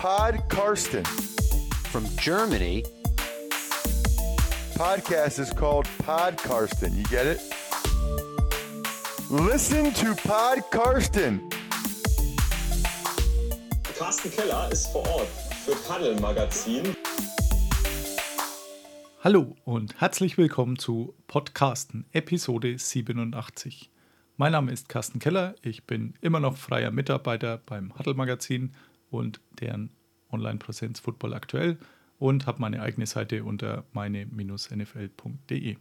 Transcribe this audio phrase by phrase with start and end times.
[0.00, 1.04] Pod Karsten.
[1.92, 2.82] From Germany,
[4.72, 6.96] Podcast is called Pod Karsten.
[6.96, 7.38] You get it?
[9.28, 11.42] Listen to Pod Karsten.
[13.98, 15.28] Carsten Keller ist vor Ort
[15.66, 16.96] für Paddel Magazin.
[19.22, 23.90] Hallo und herzlich willkommen zu Podcasten Episode 87.
[24.38, 28.72] Mein Name ist Carsten Keller, ich bin immer noch freier Mitarbeiter beim Huddle Magazin
[29.10, 29.90] und deren
[30.32, 31.78] Online-Präsenz Football aktuell
[32.18, 35.76] und habe meine eigene Seite unter meine-nfl.de.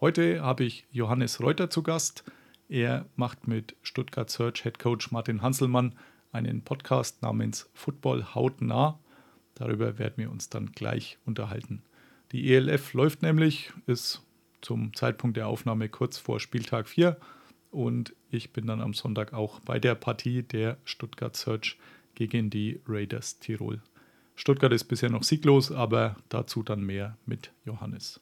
[0.00, 2.24] Heute habe ich Johannes Reuter zu Gast.
[2.68, 5.94] Er macht mit Stuttgart Search Head Coach Martin Hanselmann
[6.32, 8.98] einen Podcast namens Football hautnah.
[9.54, 11.82] Darüber werden wir uns dann gleich unterhalten.
[12.32, 14.22] Die ELF läuft nämlich, ist
[14.60, 17.16] zum Zeitpunkt der Aufnahme kurz vor Spieltag 4
[17.70, 21.78] und ich bin dann am Sonntag auch bei der Partie der Stuttgart Search
[22.16, 23.80] gegen die Raiders Tirol.
[24.34, 28.20] Stuttgart ist bisher noch sieglos, aber dazu dann mehr mit Johannes.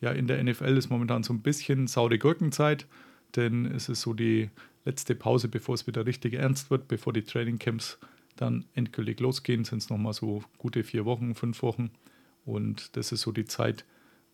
[0.00, 2.86] Ja, in der NFL ist momentan so ein bisschen saure Gurkenzeit,
[3.34, 4.50] denn es ist so die
[4.84, 7.98] letzte Pause, bevor es wieder richtig ernst wird, bevor die Trainingcamps
[8.36, 11.90] dann endgültig losgehen, sind es nochmal so gute vier Wochen, fünf Wochen.
[12.44, 13.84] Und das ist so die Zeit,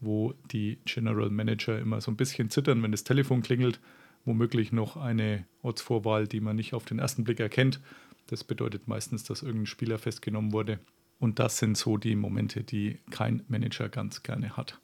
[0.01, 3.81] wo die General Manager immer so ein bisschen zittern, wenn das Telefon klingelt.
[4.25, 7.81] Womöglich noch eine Ortsvorwahl, die man nicht auf den ersten Blick erkennt.
[8.27, 10.79] Das bedeutet meistens, dass irgendein Spieler festgenommen wurde.
[11.19, 14.81] Und das sind so die Momente, die kein Manager ganz gerne hat.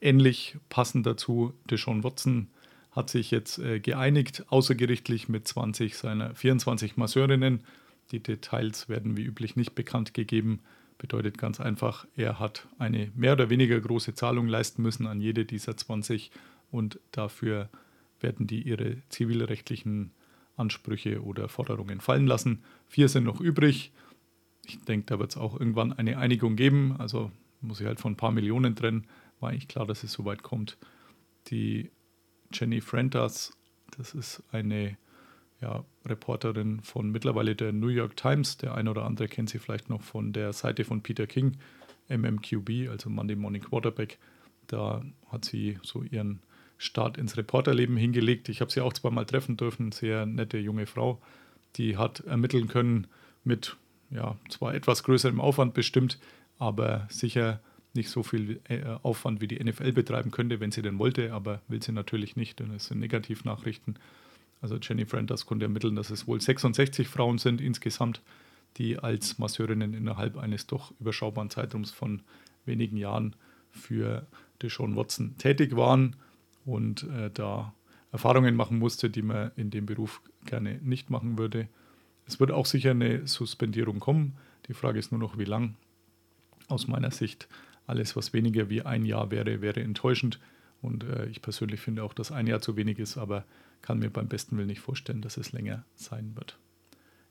[0.00, 2.48] Ähnlich passend dazu, Deshaun Watson
[2.90, 7.62] hat sich jetzt äh, geeinigt, außergerichtlich mit 20 seiner 24 Masseurinnen.
[8.10, 10.60] Die Details werden wie üblich nicht bekannt gegeben.
[10.98, 15.44] Bedeutet ganz einfach, er hat eine mehr oder weniger große Zahlung leisten müssen an jede
[15.44, 16.32] dieser 20
[16.70, 17.68] und dafür
[18.20, 20.12] werden die ihre zivilrechtlichen
[20.56, 22.62] Ansprüche oder Forderungen fallen lassen.
[22.86, 23.92] Vier sind noch übrig.
[24.66, 26.96] Ich denke, da wird es auch irgendwann eine Einigung geben.
[26.98, 29.06] Also muss ich halt von ein paar Millionen trennen.
[29.40, 30.78] War eigentlich klar, dass es so weit kommt.
[31.48, 31.90] Die
[32.52, 33.56] Jenny Frentas,
[33.96, 34.96] das ist eine
[35.60, 38.58] ja, Reporterin von mittlerweile der New York Times.
[38.58, 41.56] Der eine oder andere kennt sie vielleicht noch von der Seite von Peter King,
[42.08, 44.18] MMQB, also Monday Morning Quarterback.
[44.66, 46.40] Da hat sie so ihren
[46.78, 48.48] Start ins Reporterleben hingelegt.
[48.48, 51.20] Ich habe sie auch zweimal treffen dürfen, sehr nette junge Frau,
[51.76, 53.08] die hat ermitteln können
[53.44, 53.76] mit
[54.10, 56.18] ja, zwar etwas größerem Aufwand bestimmt,
[56.58, 57.60] aber sicher
[57.94, 61.60] nicht so viel äh, Aufwand wie die NFL betreiben könnte, wenn sie denn wollte, aber
[61.68, 63.98] will sie natürlich nicht, denn es sind Negativnachrichten.
[64.60, 68.22] Also Jenny Frantas konnte ermitteln, dass es wohl 66 Frauen sind insgesamt,
[68.76, 72.22] die als Masseurinnen innerhalb eines doch überschaubaren Zeitraums von
[72.66, 73.34] wenigen Jahren
[73.70, 74.26] für
[74.62, 76.16] Deshaun Watson tätig waren
[76.68, 77.74] und äh, da
[78.12, 81.68] Erfahrungen machen musste, die man in dem Beruf gerne nicht machen würde.
[82.26, 84.36] Es wird auch sicher eine Suspendierung kommen.
[84.66, 85.76] Die Frage ist nur noch, wie lang.
[86.68, 87.48] Aus meiner Sicht,
[87.86, 90.38] alles, was weniger wie ein Jahr wäre, wäre enttäuschend.
[90.82, 93.44] Und äh, ich persönlich finde auch, dass ein Jahr zu wenig ist, aber
[93.80, 96.58] kann mir beim besten Willen nicht vorstellen, dass es länger sein wird.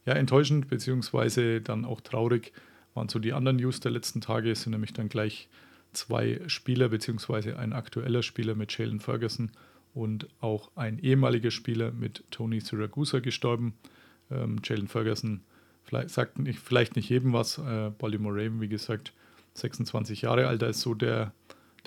[0.05, 2.53] Ja, enttäuschend beziehungsweise dann auch traurig
[2.95, 4.49] waren so die anderen News der letzten Tage.
[4.49, 5.47] Es sind nämlich dann gleich
[5.93, 9.51] zwei Spieler beziehungsweise ein aktueller Spieler mit Jalen Ferguson
[9.93, 13.73] und auch ein ehemaliger Spieler mit Tony Siragusa gestorben.
[14.29, 15.41] Ähm, Jalen Ferguson
[15.83, 17.57] vielleicht, sagt nicht, vielleicht nicht jedem was.
[17.57, 19.13] Äh, Baltimore Raven, wie gesagt,
[19.55, 21.33] 26 Jahre alt, da ist so der,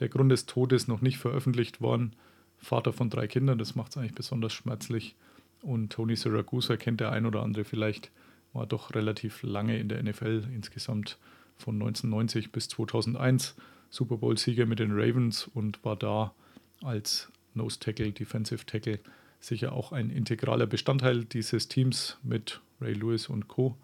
[0.00, 2.16] der Grund des Todes noch nicht veröffentlicht worden.
[2.58, 5.14] Vater von drei Kindern, das macht es eigentlich besonders schmerzlich.
[5.62, 8.10] Und Tony Siragusa kennt der ein oder andere vielleicht,
[8.52, 11.18] war doch relativ lange in der NFL, insgesamt
[11.56, 13.54] von 1990 bis 2001
[13.90, 16.32] Super Bowl-Sieger mit den Ravens und war da
[16.82, 19.00] als Nose Tackle, Defensive Tackle
[19.40, 23.76] sicher auch ein integraler Bestandteil dieses Teams mit Ray Lewis und Co.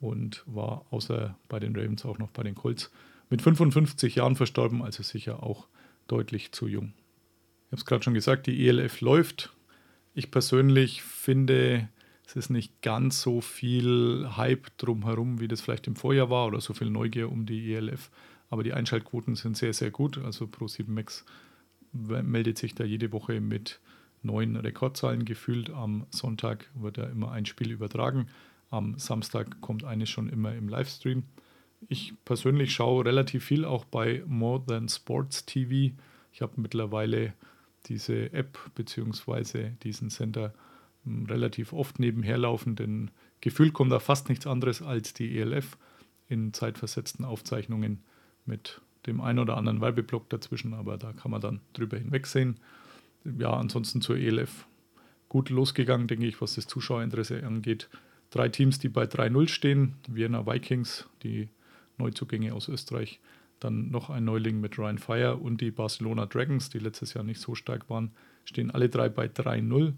[0.00, 2.90] und war außer bei den Ravens auch noch bei den Colts
[3.28, 5.66] mit 55 Jahren verstorben, also sicher auch
[6.08, 6.92] deutlich zu jung.
[7.66, 9.52] Ich habe es gerade schon gesagt, die ELF läuft.
[10.14, 11.88] Ich persönlich finde,
[12.26, 16.60] es ist nicht ganz so viel Hype drumherum, wie das vielleicht im Vorjahr war oder
[16.60, 18.10] so viel Neugier um die ELF.
[18.50, 20.18] Aber die Einschaltquoten sind sehr, sehr gut.
[20.18, 21.24] Also Pro7 Max
[21.92, 23.80] meldet sich da jede Woche mit
[24.22, 25.70] neuen Rekordzahlen gefühlt.
[25.70, 28.28] Am Sonntag wird ja immer ein Spiel übertragen.
[28.70, 31.24] Am Samstag kommt eines schon immer im Livestream.
[31.88, 35.94] Ich persönlich schaue relativ viel auch bei More Than Sports TV.
[36.32, 37.34] Ich habe mittlerweile
[37.86, 39.70] diese App bzw.
[39.82, 40.52] diesen Sender
[41.04, 43.10] hm, relativ oft nebenher laufen, denn
[43.40, 45.76] gefühlt kommt da fast nichts anderes als die ELF
[46.28, 48.02] in zeitversetzten Aufzeichnungen
[48.46, 52.58] mit dem einen oder anderen Werbeblock dazwischen, aber da kann man dann drüber hinwegsehen.
[53.38, 54.66] Ja, ansonsten zur ELF
[55.28, 57.88] gut losgegangen, denke ich, was das Zuschauerinteresse angeht.
[58.30, 59.94] drei Teams, die bei 3-0 stehen.
[60.08, 61.48] Vienna Vikings, die
[61.96, 63.20] Neuzugänge aus Österreich.
[63.60, 67.40] Dann noch ein Neuling mit Ryan Fire und die Barcelona Dragons, die letztes Jahr nicht
[67.40, 68.10] so stark waren,
[68.44, 69.94] stehen alle drei bei 3-0.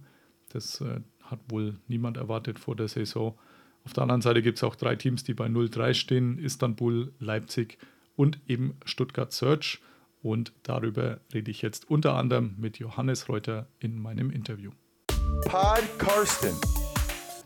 [0.51, 3.37] Das äh, hat wohl niemand erwartet vor der Saison.
[3.85, 7.79] Auf der anderen Seite gibt es auch drei Teams, die bei 0-3 stehen: Istanbul, Leipzig
[8.19, 9.81] und eben Stuttgart Search.
[10.23, 14.73] Und darüber rede ich jetzt unter anderem mit Johannes Reuter in meinem Interview.
[15.45, 16.57] Pod Karsten.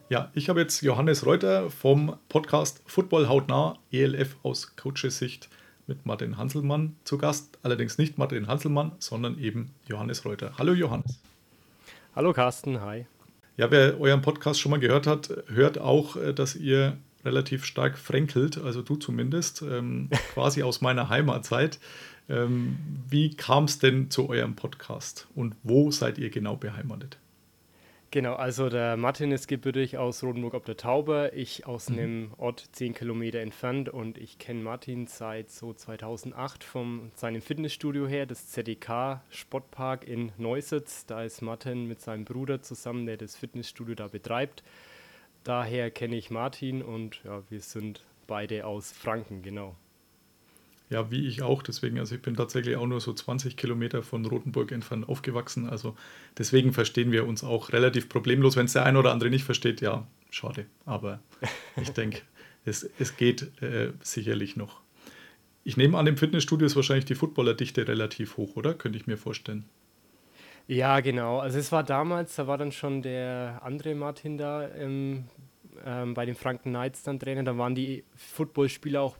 [0.09, 5.51] Ja, ich habe jetzt Johannes Reuter vom Podcast Football hautnah, ELF aus Coaches-Sicht
[5.87, 7.59] mit Martin Hanselmann zu Gast.
[7.63, 10.55] Allerdings nicht Martin Hanselmann, sondern eben Johannes Reuter.
[10.57, 11.21] Hallo Johannes.
[12.17, 13.05] Hallo Carsten, hi.
[13.59, 17.99] Ja, wer euren Podcast schon mal gehört hat, hört auch, äh, dass ihr relativ stark
[17.99, 21.79] fränkelt, also du zumindest, ähm, quasi aus meiner Heimatzeit.
[22.29, 22.79] Ähm,
[23.09, 27.19] wie kam es denn zu eurem Podcast und wo seid ihr genau beheimatet?
[28.13, 31.99] Genau, also der Martin ist gebürtig aus Rotenburg ob der Tauber, ich aus mhm.
[31.99, 38.07] einem Ort zehn Kilometer entfernt und ich kenne Martin seit so 2008 von seinem Fitnessstudio
[38.07, 41.07] her, das ZDK Sportpark in Neusitz.
[41.07, 44.63] Da ist Martin mit seinem Bruder zusammen, der das Fitnessstudio da betreibt.
[45.45, 49.77] Daher kenne ich Martin und ja, wir sind beide aus Franken, genau.
[50.93, 51.63] Ja, wie ich auch.
[51.63, 55.69] Deswegen, also ich bin tatsächlich auch nur so 20 Kilometer von Rothenburg entfernt aufgewachsen.
[55.69, 55.97] Also
[56.37, 58.57] deswegen verstehen wir uns auch relativ problemlos.
[58.57, 60.67] Wenn es der eine oder andere nicht versteht, ja, schade.
[60.85, 61.21] Aber
[61.81, 62.21] ich denke,
[62.67, 64.83] es, es geht äh, sicherlich noch.
[65.65, 68.75] Ich nehme an, im Fitnessstudio ist wahrscheinlich die Footballerdichte relativ hoch, oder?
[68.75, 69.65] Könnte ich mir vorstellen.
[70.67, 71.39] Ja, genau.
[71.39, 75.25] Also es war damals, da war dann schon der andere Martin da ähm,
[75.85, 77.43] ähm, bei den Franken Knights dann Trainer.
[77.43, 79.17] Da waren die Footballspieler auch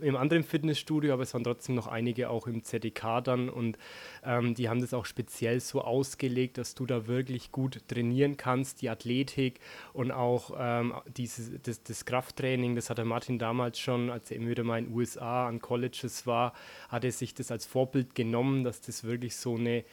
[0.00, 3.78] im anderen Fitnessstudio, aber es waren trotzdem noch einige auch im ZDK dann und
[4.24, 8.82] ähm, die haben das auch speziell so ausgelegt, dass du da wirklich gut trainieren kannst,
[8.82, 9.60] die Athletik
[9.92, 14.64] und auch ähm, dieses, das, das, Krafttraining, das hatte Martin damals schon, als er wieder
[14.64, 16.54] mal in den USA an Colleges war,
[16.88, 19.84] hat er sich das als Vorbild genommen, dass das wirklich so eine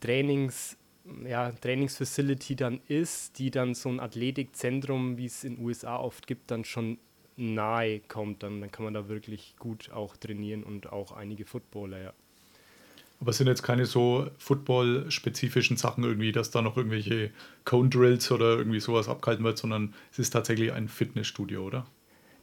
[0.00, 0.76] Trainings-
[1.26, 6.26] ja, Trainingsfacility dann ist, die dann so ein Athletikzentrum, wie es in den USA oft
[6.26, 6.98] gibt, dann schon
[7.36, 12.00] nahe kommt, dann, dann kann man da wirklich gut auch trainieren und auch einige Footballer,
[12.00, 12.12] ja.
[13.20, 17.30] Aber es sind jetzt keine so Football-spezifischen Sachen irgendwie, dass da noch irgendwelche
[17.64, 21.86] Cone-Drills oder irgendwie sowas abgehalten wird, sondern es ist tatsächlich ein Fitnessstudio, oder?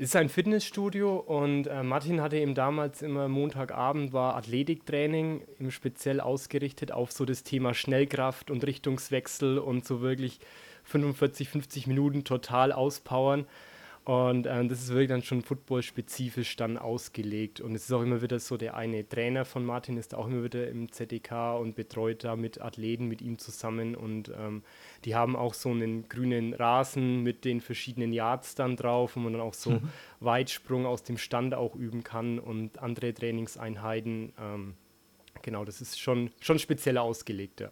[0.01, 5.69] Es ist ein Fitnessstudio und äh, Martin hatte eben damals immer Montagabend war Athletiktraining, im
[5.69, 10.39] speziell ausgerichtet auf so das Thema Schnellkraft und Richtungswechsel und so wirklich
[10.86, 13.45] 45, 50 Minuten total auspowern.
[14.03, 17.62] Und ähm, das ist wirklich dann schon football-spezifisch dann ausgelegt.
[17.62, 20.44] Und es ist auch immer wieder so, der eine Trainer von Martin ist auch immer
[20.44, 23.95] wieder im ZDK und betreut da mit Athleten mit ihm zusammen.
[23.95, 24.63] Und ähm,
[25.06, 29.33] die haben auch so einen grünen Rasen mit den verschiedenen Yards dann drauf, wo man
[29.33, 29.89] dann auch so mhm.
[30.19, 34.33] Weitsprung aus dem Stand auch üben kann und andere Trainingseinheiten.
[34.39, 34.74] Ähm,
[35.44, 37.71] genau, das ist schon, schon speziell ausgelegt, ja.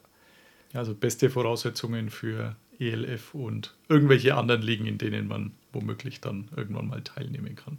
[0.74, 6.88] Also beste Voraussetzungen für ELF und irgendwelche anderen Ligen, in denen man womöglich dann irgendwann
[6.88, 7.78] mal teilnehmen kann.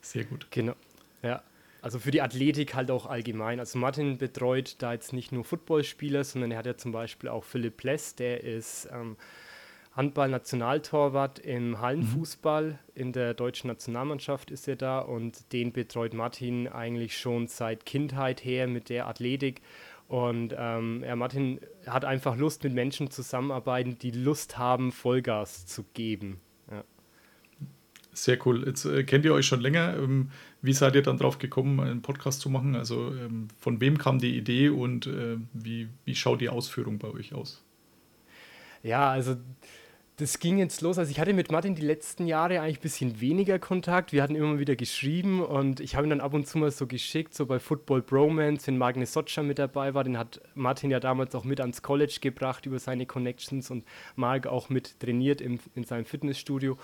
[0.00, 0.46] Sehr gut.
[0.50, 0.74] Genau.
[1.22, 1.42] Ja.
[1.80, 3.60] Also für die Athletik halt auch allgemein.
[3.60, 7.44] Also Martin betreut da jetzt nicht nur Footballspieler, sondern er hat ja zum Beispiel auch
[7.44, 9.16] Philipp Pless, der ist ähm,
[9.94, 12.70] Handball-Nationaltorwart im Hallenfußball.
[12.72, 12.78] Mhm.
[12.94, 18.44] In der deutschen Nationalmannschaft ist er da und den betreut Martin eigentlich schon seit Kindheit
[18.44, 19.60] her mit der Athletik.
[20.08, 25.84] Und ähm, ja, Martin hat einfach Lust, mit Menschen zusammenarbeiten, die Lust haben, Vollgas zu
[25.94, 26.40] geben.
[28.12, 28.64] Sehr cool.
[28.66, 29.96] Jetzt äh, kennt ihr euch schon länger.
[29.96, 32.74] Ähm, wie seid ihr dann drauf gekommen, einen Podcast zu machen?
[32.74, 37.08] Also ähm, von wem kam die Idee und äh, wie, wie schaut die Ausführung bei
[37.08, 37.64] euch aus?
[38.82, 39.36] Ja, also
[40.18, 40.98] das ging jetzt los.
[40.98, 44.12] Also ich hatte mit Martin die letzten Jahre eigentlich ein bisschen weniger Kontakt.
[44.12, 46.88] Wir hatten immer wieder geschrieben und ich habe ihn dann ab und zu mal so
[46.88, 50.02] geschickt, so bei Football Bromance, wenn Magnus Sotscher mit dabei war.
[50.02, 53.84] Den hat Martin ja damals auch mit ans College gebracht über seine Connections und
[54.16, 56.76] Marc auch mit trainiert im, in seinem Fitnessstudio.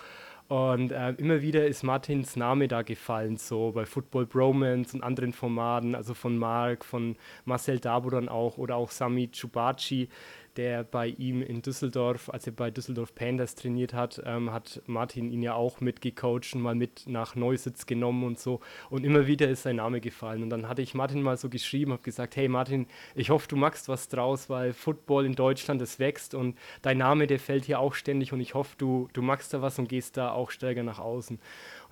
[0.48, 5.32] Und äh, immer wieder ist Martins Name da gefallen, so bei Football Bromance und anderen
[5.32, 10.08] Formaten, also von Marc, von Marcel Dabo dann auch oder auch Sami Chubachi
[10.56, 15.30] der bei ihm in Düsseldorf, als er bei Düsseldorf Panthers trainiert hat, ähm, hat Martin
[15.30, 18.60] ihn ja auch mitgecoacht und mal mit nach Neusitz genommen und so.
[18.90, 20.42] Und immer wieder ist sein Name gefallen.
[20.42, 23.56] Und dann hatte ich Martin mal so geschrieben, habe gesagt, hey Martin, ich hoffe, du
[23.56, 27.80] machst was draus, weil Football in Deutschland, das wächst und dein Name, der fällt hier
[27.80, 30.82] auch ständig und ich hoffe, du, du machst da was und gehst da auch stärker
[30.82, 31.38] nach außen.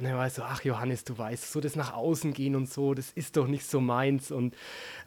[0.02, 2.92] Und er war so, ach Johannes, du weißt, so das nach außen gehen und so,
[2.92, 4.32] das ist doch nicht so meins.
[4.32, 4.56] Und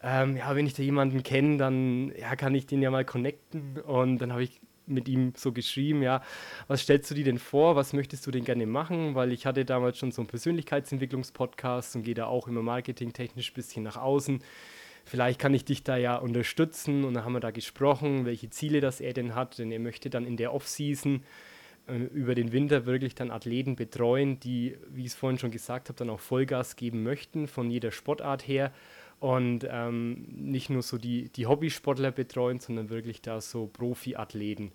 [0.02, 3.78] ähm, ja, wenn ich da jemanden kenne, dann ja, kann ich den ja mal connecten.
[3.82, 6.22] Und dann habe ich mit ihm so geschrieben, ja,
[6.68, 9.66] was stellst du dir denn vor, was möchtest du denn gerne machen, weil ich hatte
[9.66, 14.42] damals schon so einen Persönlichkeitsentwicklungspodcast und gehe da auch immer marketingtechnisch ein bisschen nach außen.
[15.04, 18.80] Vielleicht kann ich dich da ja unterstützen und dann haben wir da gesprochen, welche Ziele
[18.80, 21.26] das er denn hat, denn er möchte dann in der Off-Season
[21.88, 25.90] äh, über den Winter wirklich dann Athleten betreuen, die, wie ich es vorhin schon gesagt
[25.90, 28.72] habe, dann auch Vollgas geben möchten von jeder Sportart her
[29.20, 34.72] und ähm, nicht nur so die, die Hobbysportler betreuen, sondern wirklich da so Profi-Athleten.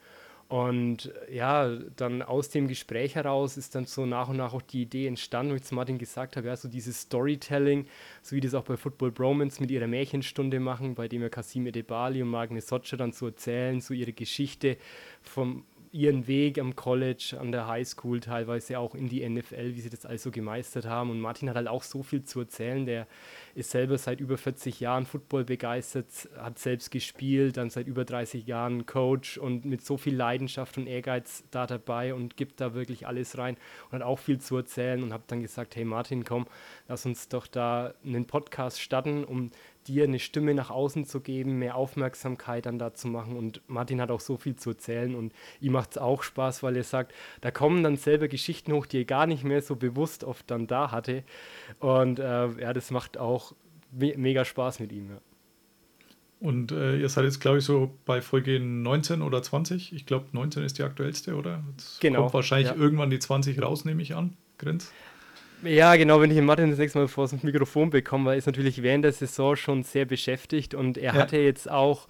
[0.50, 4.82] Und ja, dann aus dem Gespräch heraus ist dann so nach und nach auch die
[4.82, 7.86] Idee entstanden, wo ich zu Martin gesagt habe, ja, so dieses Storytelling,
[8.20, 11.68] so wie das auch bei Football Bromance mit ihrer Märchenstunde machen, bei dem ja Kasim
[11.68, 14.76] Edebali und Magne Socha dann so erzählen, so ihre Geschichte
[15.22, 19.90] vom, ihren Weg am College, an der Highschool, teilweise auch in die NFL, wie sie
[19.90, 21.10] das also gemeistert haben.
[21.10, 22.86] Und Martin hat halt auch so viel zu erzählen.
[22.86, 23.08] Der
[23.56, 26.06] ist selber seit über 40 Jahren Football begeistert,
[26.36, 30.86] hat selbst gespielt, dann seit über 30 Jahren Coach und mit so viel Leidenschaft und
[30.86, 33.56] Ehrgeiz da dabei und gibt da wirklich alles rein
[33.90, 36.46] und hat auch viel zu erzählen und habe dann gesagt, hey Martin, komm,
[36.86, 39.50] lass uns doch da einen Podcast starten, um
[39.86, 43.36] dir eine Stimme nach außen zu geben, mehr Aufmerksamkeit dann da zu machen.
[43.36, 46.76] Und Martin hat auch so viel zu erzählen und ihm macht es auch Spaß, weil
[46.76, 50.24] er sagt, da kommen dann selber Geschichten hoch, die er gar nicht mehr so bewusst
[50.24, 51.24] oft dann da hatte.
[51.78, 53.54] Und äh, ja, das macht auch
[53.92, 55.10] me mega Spaß mit ihm.
[55.10, 55.20] Ja.
[56.40, 59.92] Und äh, ihr seid jetzt, glaube ich, so bei Folge 19 oder 20.
[59.92, 61.62] Ich glaube, 19 ist die aktuellste, oder?
[61.72, 62.20] Jetzt genau.
[62.20, 62.76] Kommt wahrscheinlich ja.
[62.76, 64.36] irgendwann die 20 raus, nehme ich an.
[64.56, 64.92] Grenz.
[65.62, 68.38] Ja, genau, wenn ich den Martin das nächste Mal vor das Mikrofon bekomme, weil er
[68.38, 71.20] ist natürlich während der Saison schon sehr beschäftigt und er ja.
[71.20, 72.08] hatte jetzt auch,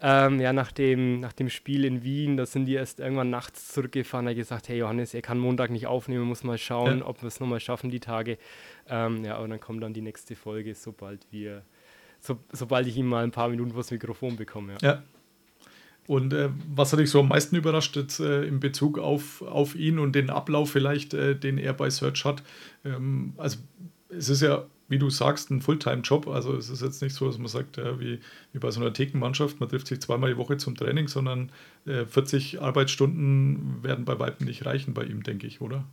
[0.00, 3.72] ähm, ja, nach dem, nach dem Spiel in Wien, da sind die erst irgendwann nachts
[3.72, 7.06] zurückgefahren, er hat gesagt, hey Johannes, er kann Montag nicht aufnehmen, muss mal schauen, ja.
[7.06, 8.38] ob wir es nochmal schaffen, die Tage.
[8.88, 11.62] Ähm, ja, und dann kommt dann die nächste Folge, sobald wir,
[12.20, 14.74] so, sobald ich ihm mal ein paar Minuten vors Mikrofon bekomme.
[14.82, 14.88] Ja.
[14.88, 15.02] ja.
[16.08, 19.74] Und äh, was hat dich so am meisten überrascht jetzt, äh, in Bezug auf, auf
[19.74, 22.42] ihn und den Ablauf vielleicht, äh, den er bei Search hat?
[22.82, 23.58] Ähm, also
[24.08, 26.26] es ist ja, wie du sagst, ein Fulltime-Job.
[26.26, 28.20] Also es ist jetzt nicht so, dass man sagt, wie,
[28.54, 31.52] wie bei so einer Thekenmannschaft, man trifft sich zweimal die Woche zum Training, sondern
[31.84, 35.84] 40 äh, Arbeitsstunden werden bei Weitem nicht reichen bei ihm, denke ich, oder?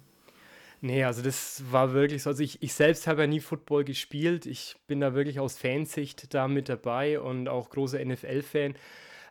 [0.80, 2.30] Nee, also das war wirklich so.
[2.30, 4.46] Also ich, ich selbst habe ja nie Football gespielt.
[4.46, 8.76] Ich bin da wirklich aus Fansicht da mit dabei und auch großer NFL-Fan.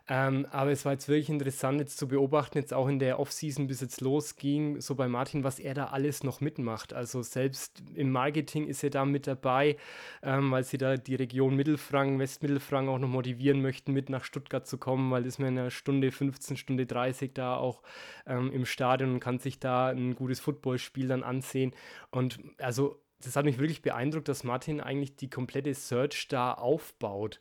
[0.07, 3.65] Ähm, aber es war jetzt wirklich interessant, jetzt zu beobachten, jetzt auch in der Offseason,
[3.65, 6.93] bis jetzt losging, so bei Martin, was er da alles noch mitmacht.
[6.93, 9.77] Also selbst im Marketing ist er da mit dabei,
[10.21, 14.67] ähm, weil sie da die Region Mittelfranken, Westmittelfranken auch noch motivieren möchten, mit nach Stuttgart
[14.67, 17.81] zu kommen, weil ist man in einer Stunde 15, Stunde 30 da auch
[18.27, 21.73] ähm, im Stadion und kann sich da ein gutes Footballspiel dann ansehen.
[22.11, 27.39] Und also das hat mich wirklich beeindruckt, dass Martin eigentlich die komplette Search da aufbaut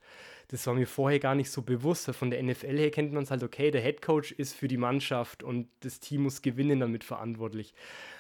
[0.49, 2.09] das war mir vorher gar nicht so bewusst.
[2.14, 4.76] Von der NFL her kennt man es halt, okay, der Head Coach ist für die
[4.76, 7.75] Mannschaft und das Team muss gewinnen damit verantwortlich.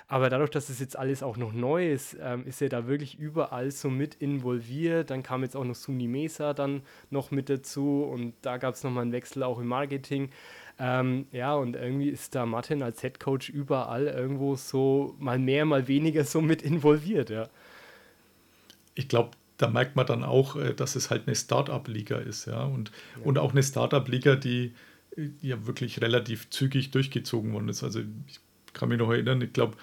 [0.06, 3.18] Aber dadurch, dass es jetzt alles auch noch neu ist, ähm, ist er da wirklich
[3.18, 5.10] überall so mit involviert.
[5.10, 8.84] Dann kam jetzt auch noch Suni Mesa dann noch mit dazu und da gab es
[8.84, 10.30] nochmal einen Wechsel auch im Marketing.
[10.78, 15.64] Ähm, ja, und irgendwie ist da Martin als Head Coach überall irgendwo so mal mehr,
[15.64, 17.48] mal weniger so mit involviert, ja.
[18.96, 22.64] Ich glaube, da merkt man dann auch, äh, dass es halt eine Start-up-Liga ist, ja.
[22.64, 23.24] Und, ja.
[23.24, 24.74] und auch eine Start-up-Liga, die
[25.40, 27.84] ja wirklich relativ zügig durchgezogen worden ist.
[27.84, 28.40] Also ich
[28.72, 29.76] kann mich noch erinnern, ich glaube,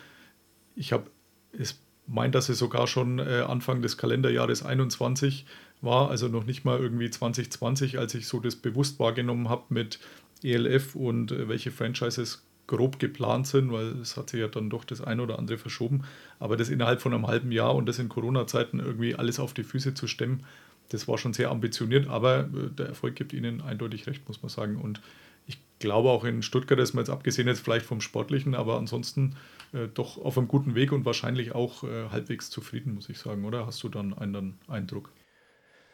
[0.75, 1.09] ich habe,
[1.57, 5.45] es meint, dass es sogar schon äh, Anfang des Kalenderjahres 21
[5.81, 9.99] war, also noch nicht mal irgendwie 2020, als ich so das bewusst wahrgenommen habe mit
[10.43, 14.85] ELF und äh, welche Franchises grob geplant sind, weil es hat sich ja dann doch
[14.85, 16.03] das eine oder andere verschoben.
[16.39, 19.63] Aber das innerhalb von einem halben Jahr und das in Corona-Zeiten irgendwie alles auf die
[19.63, 20.43] Füße zu stemmen,
[20.89, 24.49] das war schon sehr ambitioniert, aber äh, der Erfolg gibt ihnen eindeutig recht, muss man
[24.49, 24.77] sagen.
[24.77, 25.01] Und
[25.47, 29.35] ich glaube auch in Stuttgart ist man jetzt abgesehen jetzt vielleicht vom Sportlichen, aber ansonsten
[29.73, 33.45] äh, doch auf einem guten Weg und wahrscheinlich auch äh, halbwegs zufrieden, muss ich sagen,
[33.45, 33.65] oder?
[33.65, 35.09] Hast du dann einen Eindruck?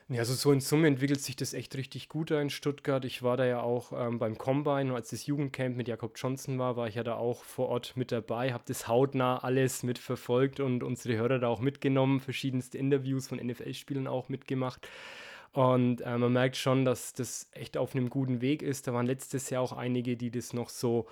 [0.10, 3.04] Ja, also so in Summe entwickelt sich das echt richtig gut da in Stuttgart.
[3.04, 6.78] Ich war da ja auch ähm, beim Combine, als das Jugendcamp mit Jakob Johnson war,
[6.78, 10.82] war ich ja da auch vor Ort mit dabei, habe das hautnah alles mitverfolgt und
[10.82, 14.88] unsere Hörer da auch mitgenommen, verschiedenste Interviews von NFL-Spielern auch mitgemacht.
[15.52, 18.88] Und äh, man merkt schon, dass das echt auf einem guten Weg ist.
[18.88, 21.08] Da waren letztes Jahr auch einige, die das noch so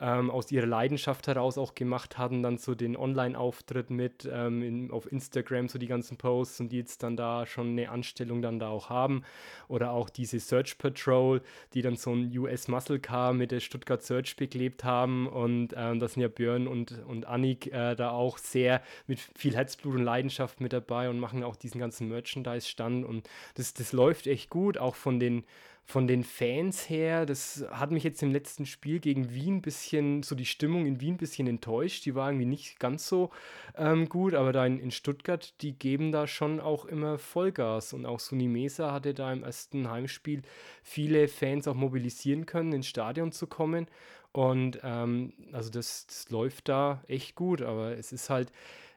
[0.00, 4.90] ähm, aus ihrer Leidenschaft heraus auch gemacht hatten, dann so den Online-Auftritt mit ähm, in,
[4.90, 8.58] auf Instagram, so die ganzen Posts und die jetzt dann da schon eine Anstellung dann
[8.58, 9.22] da auch haben.
[9.66, 11.42] Oder auch diese Search Patrol,
[11.74, 15.26] die dann so ein US Muscle Car mit der Stuttgart Search beklebt haben.
[15.26, 19.56] Und ähm, da sind ja Björn und, und Annik äh, da auch sehr mit viel
[19.56, 23.04] Herzblut und Leidenschaft mit dabei und machen auch diesen ganzen Merchandise-Stand.
[23.04, 25.44] Und das, das läuft echt gut, auch von den
[25.88, 30.22] von den Fans her, das hat mich jetzt im letzten Spiel gegen Wien ein bisschen,
[30.22, 32.04] so die Stimmung in Wien ein bisschen enttäuscht.
[32.04, 33.30] Die war irgendwie nicht ganz so
[33.74, 37.94] ähm, gut, aber da in, in, Stuttgart, die geben da schon auch immer Vollgas.
[37.94, 40.42] Und auch Suni Mesa hatte da im ersten Heimspiel
[40.82, 43.86] viele Fans auch mobilisieren können, ins Stadion zu kommen.
[44.32, 48.52] Und ähm, also das, das läuft da echt gut, aber es ist halt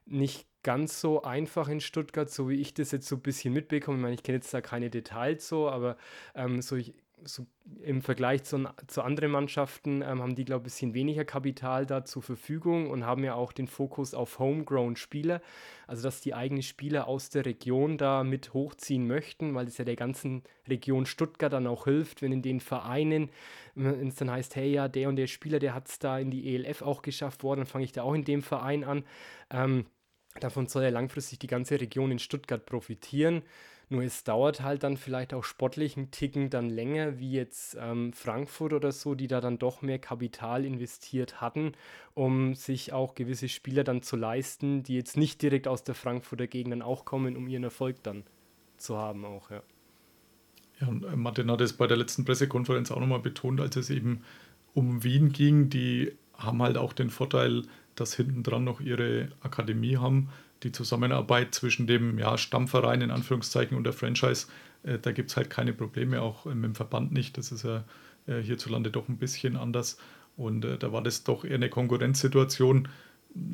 [0.06, 3.98] nicht ganz so einfach in Stuttgart, so wie ich das jetzt so ein bisschen mitbekomme.
[3.98, 5.98] Ich meine, ich kenne jetzt da keine Details so, aber
[6.36, 7.46] ähm, so, ich, so
[7.84, 11.86] im Vergleich zu, zu anderen Mannschaften ähm, haben die, glaube ich, ein bisschen weniger Kapital
[11.86, 15.42] da zur Verfügung und haben ja auch den Fokus auf Homegrown-Spieler.
[15.88, 19.86] Also, dass die eigenen Spieler aus der Region da mit hochziehen möchten, weil es ja
[19.86, 23.30] der ganzen Region Stuttgart dann auch hilft, wenn in den Vereinen,
[23.76, 26.56] es dann heißt, hey, ja, der und der Spieler, der hat es da in die
[26.56, 29.04] ELF auch geschafft worden, dann fange ich da auch in dem Verein an.
[29.50, 29.86] Ähm,
[30.40, 33.44] Davon soll ja langfristig die ganze Region in Stuttgart profitieren.
[33.90, 38.14] Nur es dauert halt dann vielleicht auch sportlich einen Ticken dann länger, wie jetzt ähm,
[38.14, 41.74] Frankfurt oder so, die da dann doch mehr Kapital investiert hatten,
[42.14, 46.48] um sich auch gewisse Spieler dann zu leisten, die jetzt nicht direkt aus der Frankfurter
[46.48, 48.24] Gegend dann auch kommen, um ihren Erfolg dann
[48.78, 49.62] zu haben auch, ja.
[50.80, 53.90] Ja, und äh, Martin hat es bei der letzten Pressekonferenz auch nochmal betont, als es
[53.90, 54.24] eben
[54.74, 57.64] um Wien ging, die haben halt auch den Vorteil,
[57.96, 60.30] dass hinten dran noch ihre Akademie haben.
[60.64, 64.48] Die Zusammenarbeit zwischen dem ja, Stammverein in Anführungszeichen und der Franchise,
[64.84, 67.38] äh, da gibt es halt keine Probleme, auch äh, mit dem Verband nicht.
[67.38, 67.84] Das ist ja
[68.28, 69.98] äh, hierzulande doch ein bisschen anders.
[70.38, 72.88] Und äh, da war das doch eher eine Konkurrenzsituation.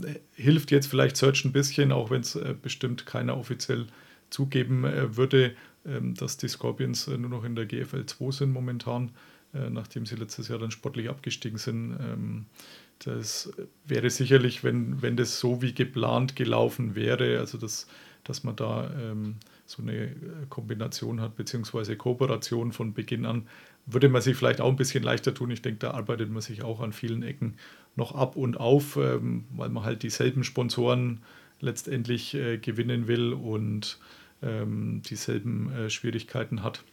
[0.03, 3.87] Äh, hilft jetzt vielleicht Search ein bisschen, auch wenn es äh, bestimmt keiner offiziell
[4.29, 4.83] zugeben
[5.15, 9.11] würde, ähm, dass die Scorpions nur noch in der GFL 2 sind momentan,
[9.53, 11.97] nachdem sie letztes Jahr dann sportlich abgestiegen sind.
[12.99, 13.51] Das
[13.85, 17.87] wäre sicherlich, wenn, wenn das so wie geplant gelaufen wäre, also dass,
[18.23, 19.35] dass man da ähm,
[19.65, 20.15] so eine
[20.49, 23.47] Kombination hat, beziehungsweise Kooperation von Beginn an,
[23.85, 25.51] würde man sich vielleicht auch ein bisschen leichter tun.
[25.51, 27.55] Ich denke, da arbeitet man sich auch an vielen Ecken
[27.95, 31.21] noch ab und auf, ähm, weil man halt dieselben Sponsoren
[31.59, 33.97] letztendlich äh, gewinnen will und
[34.41, 36.83] ähm, dieselben äh, Schwierigkeiten hat,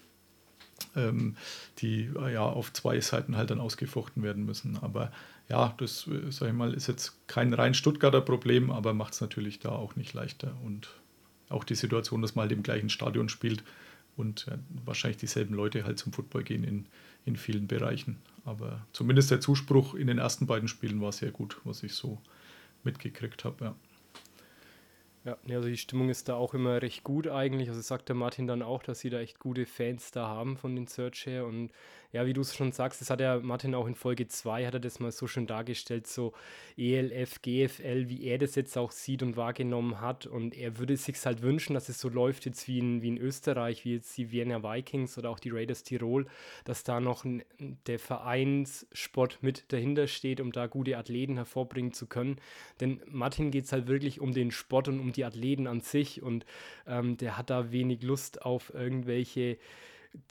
[0.96, 1.36] ähm,
[1.78, 4.78] die äh, ja auf zwei Seiten halt dann ausgefochten werden müssen.
[4.80, 5.12] Aber
[5.48, 9.20] ja, das, äh, sage ich mal, ist jetzt kein rein Stuttgarter Problem, aber macht es
[9.20, 10.56] natürlich da auch nicht leichter.
[10.64, 10.88] Und
[11.48, 13.62] auch die Situation, dass man halt im gleichen Stadion spielt
[14.16, 16.86] und ja, wahrscheinlich dieselben Leute halt zum Football gehen in,
[17.24, 18.18] in vielen Bereichen.
[18.44, 22.20] Aber zumindest der Zuspruch in den ersten beiden Spielen war sehr gut, was ich so
[22.82, 23.64] mitgekriegt habe.
[23.64, 23.74] Ja.
[25.24, 27.70] Ja, also die Stimmung ist da auch immer recht gut eigentlich.
[27.70, 30.76] Also sagt der Martin dann auch, dass sie da echt gute Fans da haben von
[30.76, 31.46] den Search her.
[31.46, 31.70] Und
[32.14, 34.74] ja, wie du es schon sagst, das hat ja Martin auch in Folge 2, hat
[34.74, 36.32] er das mal so schön dargestellt, so
[36.78, 40.24] ELF, GFL, wie er das jetzt auch sieht und wahrgenommen hat.
[40.24, 43.18] Und er würde sich halt wünschen, dass es so läuft jetzt wie in, wie in
[43.18, 46.26] Österreich, wie jetzt die Vienna Vikings oder auch die Raiders Tirol,
[46.64, 47.42] dass da noch ein,
[47.88, 52.36] der Vereinssport mit dahinter steht, um da gute Athleten hervorbringen zu können.
[52.80, 56.22] Denn Martin geht es halt wirklich um den Sport und um die Athleten an sich
[56.22, 56.46] und
[56.86, 59.58] ähm, der hat da wenig Lust auf irgendwelche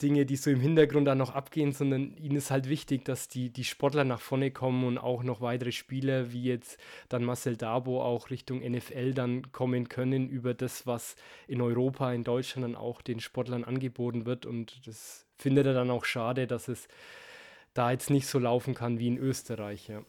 [0.00, 3.50] Dinge, die so im Hintergrund dann noch abgehen, sondern ihnen ist halt wichtig, dass die,
[3.50, 6.78] die Sportler nach vorne kommen und auch noch weitere Spieler, wie jetzt
[7.10, 11.16] dann Marcel Dabo, auch Richtung NFL dann kommen können über das, was
[11.46, 14.46] in Europa, in Deutschland dann auch den Sportlern angeboten wird.
[14.46, 16.88] Und das findet er dann auch schade, dass es
[17.74, 19.88] da jetzt nicht so laufen kann wie in Österreich.
[19.88, 20.02] Ja,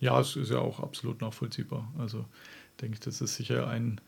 [0.00, 1.92] ja es ist ja auch absolut nachvollziehbar.
[1.96, 2.24] Also
[2.80, 4.00] denke ich, das ist sicher ein,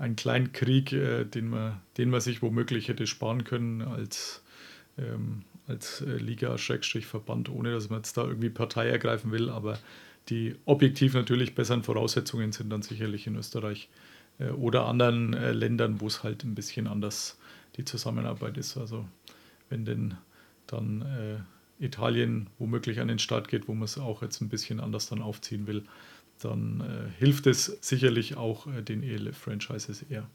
[0.00, 4.42] ein kleiner Krieg, äh, den, man, den man sich womöglich hätte sparen können als,
[4.98, 9.50] ähm, als äh, Liga-Verband, ohne dass man jetzt da irgendwie Partei ergreifen will.
[9.50, 9.78] Aber
[10.30, 13.90] die objektiv natürlich besseren Voraussetzungen sind dann sicherlich in Österreich
[14.38, 17.38] äh, oder anderen äh, Ländern, wo es halt ein bisschen anders
[17.76, 18.78] die Zusammenarbeit ist.
[18.78, 19.06] Also
[19.68, 20.14] wenn denn
[20.66, 24.80] dann äh, Italien womöglich an den Start geht, wo man es auch jetzt ein bisschen
[24.80, 25.84] anders dann aufziehen will,
[26.40, 30.28] dann äh, hilft es sicherlich auch äh, den ELF-Franchises eher.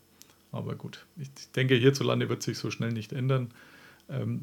[0.52, 3.52] Aber gut, ich denke, hierzulande wird sich so schnell nicht ändern.
[4.10, 4.41] Ähm,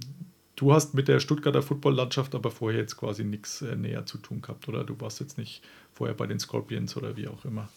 [0.56, 4.42] du hast mit der Stuttgarter Footballlandschaft aber vorher jetzt quasi nichts äh, näher zu tun
[4.42, 4.84] gehabt, oder?
[4.84, 7.68] Du warst jetzt nicht vorher bei den Scorpions oder wie auch immer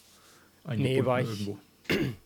[0.64, 1.60] eingebunden nee, war ich, irgendwo.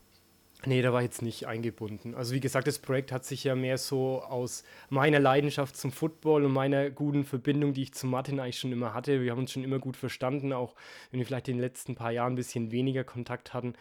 [0.66, 2.14] Nee, da war jetzt nicht eingebunden.
[2.14, 6.44] Also wie gesagt, das Projekt hat sich ja mehr so aus meiner Leidenschaft zum Football
[6.44, 9.22] und meiner guten Verbindung, die ich zu Martin eigentlich schon immer hatte.
[9.22, 10.74] Wir haben uns schon immer gut verstanden, auch
[11.10, 13.72] wenn wir vielleicht in den letzten paar Jahren ein bisschen weniger Kontakt hatten,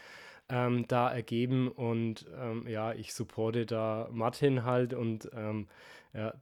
[0.47, 1.67] ähm, da ergeben.
[1.67, 5.67] Und ähm, ja, ich supporte da Martin halt und ähm,
[6.13, 6.33] ja,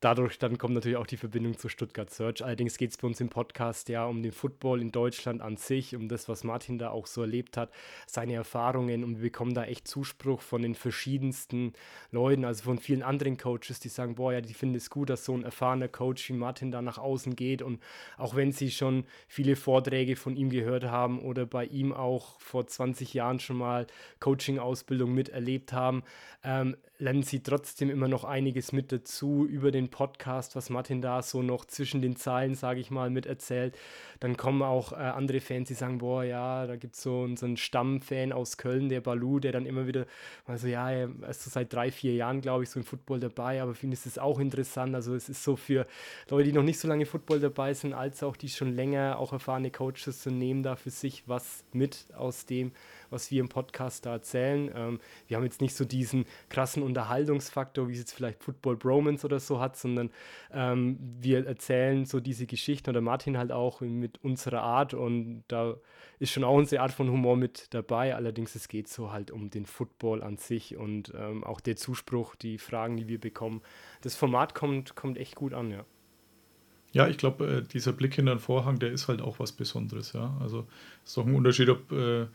[0.00, 2.42] dadurch dann kommt natürlich auch die Verbindung zu Stuttgart Search.
[2.42, 5.94] Allerdings geht es bei uns im Podcast ja um den Football in Deutschland an sich,
[5.94, 7.70] um das, was Martin da auch so erlebt hat,
[8.06, 11.74] seine Erfahrungen und wir bekommen da echt Zuspruch von den verschiedensten
[12.10, 15.24] Leuten, also von vielen anderen Coaches, die sagen, boah, ja, die finden es gut, dass
[15.24, 17.80] so ein erfahrener Coach wie Martin da nach außen geht und
[18.16, 22.66] auch wenn sie schon viele Vorträge von ihm gehört haben oder bei ihm auch vor
[22.66, 23.86] 20 Jahren schon mal
[24.20, 26.02] Coaching-Ausbildung miterlebt haben,
[26.42, 31.22] ähm, lernen sie trotzdem immer noch einiges mit dazu über den Podcast, was Martin da
[31.22, 33.76] so noch zwischen den Zeilen, sage ich mal, mit erzählt.
[34.20, 37.46] Dann kommen auch äh, andere Fans, die sagen, boah, ja, da gibt es so, so
[37.46, 40.06] einen Stammfan aus Köln, der Balu, der dann immer wieder,
[40.46, 43.62] also ja, er ist so seit drei, vier Jahren, glaube ich, so im Football dabei,
[43.62, 44.94] aber für ihn ist es auch interessant.
[44.94, 45.86] Also es ist so für
[46.28, 49.32] Leute, die noch nicht so lange Football dabei sind, als auch die schon länger, auch
[49.32, 52.72] erfahrene Coaches zu nehmen, da für sich was mit aus dem,
[53.10, 54.70] was wir im Podcast da erzählen.
[54.74, 59.24] Ähm, wir haben jetzt nicht so diesen krassen Unterhaltungsfaktor, wie es jetzt vielleicht Football Bromance
[59.24, 60.10] oder so hat, sondern
[60.52, 65.76] ähm, wir erzählen so diese Geschichten oder Martin halt auch mit unserer Art und da
[66.18, 68.14] ist schon auch unsere Art von Humor mit dabei.
[68.14, 72.36] Allerdings es geht so halt um den Football an sich und ähm, auch der Zuspruch,
[72.36, 73.62] die Fragen, die wir bekommen.
[74.02, 75.84] Das Format kommt, kommt echt gut an, ja.
[76.92, 80.12] Ja, ich glaube, äh, dieser Blick hinter den Vorhang, der ist halt auch was Besonderes,
[80.12, 80.36] ja.
[80.40, 80.66] Also
[81.04, 82.26] es ist doch ein Unterschied, ob äh,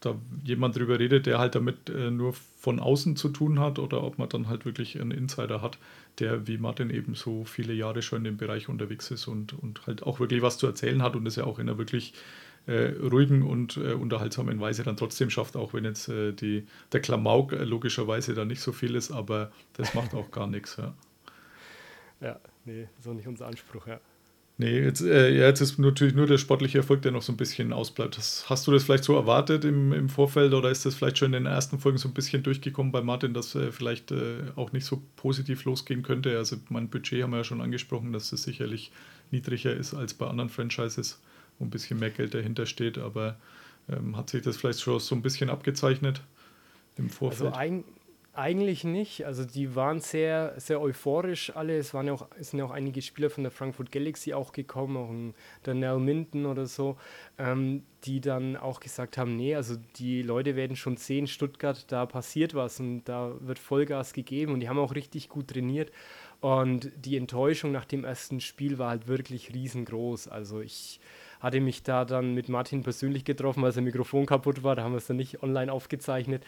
[0.00, 4.02] da jemand drüber redet, der halt damit äh, nur von außen zu tun hat oder
[4.02, 5.78] ob man dann halt wirklich einen Insider hat,
[6.18, 9.86] der wie Martin eben so viele Jahre schon in dem Bereich unterwegs ist und, und
[9.86, 12.14] halt auch wirklich was zu erzählen hat und es ja auch in einer wirklich
[12.66, 17.00] äh, ruhigen und äh, unterhaltsamen Weise dann trotzdem schafft, auch wenn jetzt äh, die, der
[17.00, 20.76] Klamauk äh, logischerweise da nicht so viel ist, aber das macht auch gar nichts.
[20.76, 20.94] Ja.
[22.20, 24.00] ja, nee, so nicht unser Anspruch, ja.
[24.60, 27.72] Nee, jetzt, äh, jetzt ist natürlich nur der sportliche Erfolg, der noch so ein bisschen
[27.72, 28.18] ausbleibt.
[28.18, 31.32] Das, hast du das vielleicht so erwartet im, im Vorfeld oder ist das vielleicht schon
[31.32, 34.72] in den ersten Folgen so ein bisschen durchgekommen bei Martin, dass äh, vielleicht äh, auch
[34.72, 36.36] nicht so positiv losgehen könnte?
[36.36, 38.92] Also mein Budget haben wir ja schon angesprochen, dass es sicherlich
[39.30, 41.22] niedriger ist als bei anderen Franchises,
[41.58, 43.38] wo ein bisschen mehr Geld dahinter steht, aber
[43.88, 46.20] ähm, hat sich das vielleicht schon so ein bisschen abgezeichnet
[46.98, 47.54] im Vorfeld?
[47.54, 47.84] Also ein,
[48.32, 49.26] eigentlich nicht.
[49.26, 51.76] Also die waren sehr, sehr euphorisch alle.
[51.76, 54.52] Es, waren ja auch, es sind ja auch einige Spieler von der Frankfurt Galaxy auch
[54.52, 56.96] gekommen, auch ein Daniel Minden oder so,
[57.38, 62.06] ähm, die dann auch gesagt haben, nee, also die Leute werden schon sehen, Stuttgart, da
[62.06, 65.90] passiert was und da wird Vollgas gegeben und die haben auch richtig gut trainiert.
[66.40, 70.28] Und die Enttäuschung nach dem ersten Spiel war halt wirklich riesengroß.
[70.28, 71.00] Also ich
[71.40, 74.76] hatte mich da dann mit Martin persönlich getroffen, weil sein Mikrofon kaputt war.
[74.76, 76.44] Da haben wir es dann nicht online aufgezeichnet.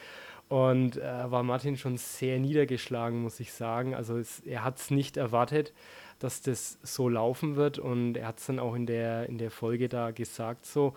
[0.52, 3.94] Und äh, war Martin schon sehr niedergeschlagen, muss ich sagen.
[3.94, 5.72] Also es, er hat es nicht erwartet,
[6.18, 7.78] dass das so laufen wird.
[7.78, 10.92] Und er hat es dann auch in der, in der Folge da gesagt so.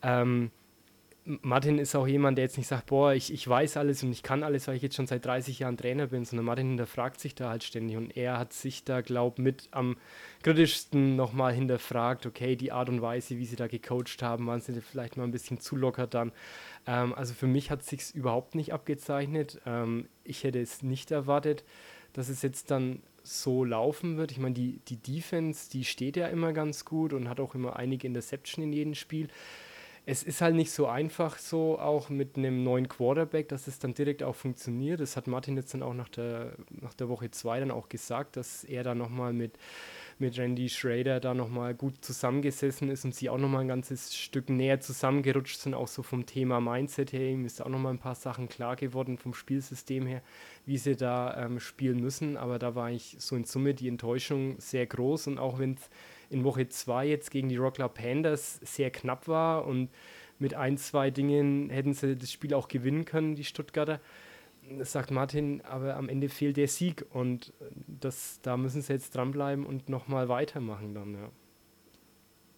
[0.00, 0.52] Ähm,
[1.26, 4.22] Martin ist auch jemand, der jetzt nicht sagt, boah, ich, ich weiß alles und ich
[4.22, 7.34] kann alles, weil ich jetzt schon seit 30 Jahren Trainer bin, sondern Martin hinterfragt sich
[7.34, 9.96] da halt ständig und er hat sich da, glaub mit am
[10.42, 14.78] kritischsten nochmal hinterfragt, okay, die Art und Weise, wie sie da gecoacht haben, waren sie
[14.82, 16.30] vielleicht mal ein bisschen zu locker dann.
[16.86, 19.62] Ähm, also für mich hat sich überhaupt nicht abgezeichnet.
[19.64, 21.64] Ähm, ich hätte es nicht erwartet,
[22.12, 24.30] dass es jetzt dann so laufen wird.
[24.30, 27.76] Ich meine, die, die Defense, die steht ja immer ganz gut und hat auch immer
[27.76, 29.28] einige Interception in jedem Spiel
[30.06, 33.94] es ist halt nicht so einfach so auch mit einem neuen Quarterback, dass es dann
[33.94, 35.00] direkt auch funktioniert.
[35.00, 38.36] Das hat Martin jetzt dann auch nach der, nach der Woche 2 dann auch gesagt,
[38.36, 39.58] dass er da nochmal mit,
[40.18, 44.50] mit Randy Schrader da nochmal gut zusammengesessen ist und sie auch nochmal ein ganzes Stück
[44.50, 47.30] näher zusammengerutscht sind, auch so vom Thema Mindset her.
[47.30, 50.20] Ihm ist auch nochmal ein paar Sachen klar geworden vom Spielsystem her,
[50.66, 52.36] wie sie da ähm, spielen müssen.
[52.36, 55.88] Aber da war ich so in Summe die Enttäuschung sehr groß und auch wenn es
[56.30, 59.90] in Woche 2 jetzt gegen die Rockler Pandas sehr knapp war und
[60.38, 64.00] mit ein, zwei Dingen hätten sie das Spiel auch gewinnen können, die Stuttgarter.
[64.78, 67.52] Das sagt Martin, aber am Ende fehlt der Sieg und
[67.86, 71.30] das, da müssen sie jetzt dranbleiben und nochmal weitermachen dann, ja.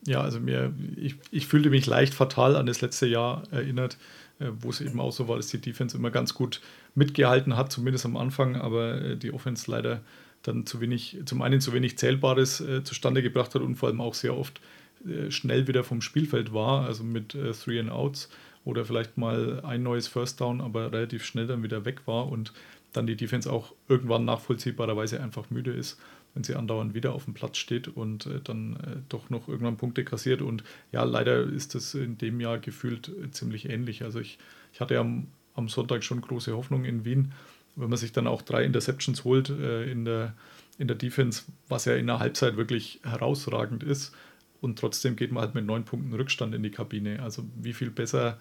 [0.07, 3.98] Ja, also mir, ich, ich fühlte mich leicht fatal an das letzte Jahr erinnert,
[4.38, 6.61] äh, wo es eben auch so war, dass die Defense immer ganz gut
[6.94, 10.02] mitgehalten hat, zumindest am Anfang, aber äh, die Offense leider
[10.46, 14.00] dann zu wenig, zum einen zu wenig Zählbares äh, zustande gebracht hat und vor allem
[14.00, 14.61] auch sehr oft
[15.06, 18.28] äh, schnell wieder vom Spielfeld war, also mit äh, Three and Outs
[18.64, 22.52] oder vielleicht mal ein neues First Down, aber relativ schnell dann wieder weg war und
[22.92, 26.00] dann die Defense auch irgendwann nachvollziehbarerweise einfach müde ist,
[26.35, 29.76] wenn sie andauernd wieder auf dem Platz steht und äh, dann äh, doch noch irgendwann
[29.76, 30.42] Punkte kassiert.
[30.42, 34.02] Und ja, leider ist das in dem Jahr gefühlt äh, ziemlich ähnlich.
[34.02, 34.38] Also ich,
[34.72, 37.32] ich hatte am, am Sonntag schon große Hoffnung in Wien
[37.77, 40.35] wenn man sich dann auch drei Interceptions holt äh, in, der,
[40.79, 44.12] in der Defense, was ja in der Halbzeit wirklich herausragend ist,
[44.61, 47.23] und trotzdem geht man halt mit neun Punkten Rückstand in die Kabine.
[47.23, 48.39] Also wie viel besser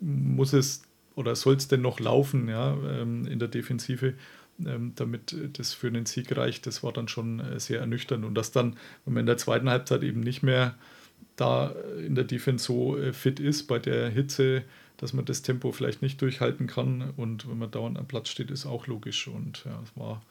[0.00, 0.82] muss es
[1.14, 4.14] oder soll es denn noch laufen ja, ähm, in der Defensive,
[4.64, 8.24] ähm, damit das für einen Sieg reicht, das war dann schon äh, sehr ernüchternd.
[8.24, 10.76] Und dass dann, wenn man in der zweiten Halbzeit eben nicht mehr
[11.34, 14.62] da in der Defense so äh, fit ist bei der Hitze,
[14.98, 18.50] dass man das Tempo vielleicht nicht durchhalten kann und wenn man dauernd am Platz steht,
[18.50, 19.28] ist auch logisch.
[19.28, 20.22] Und ja, es war,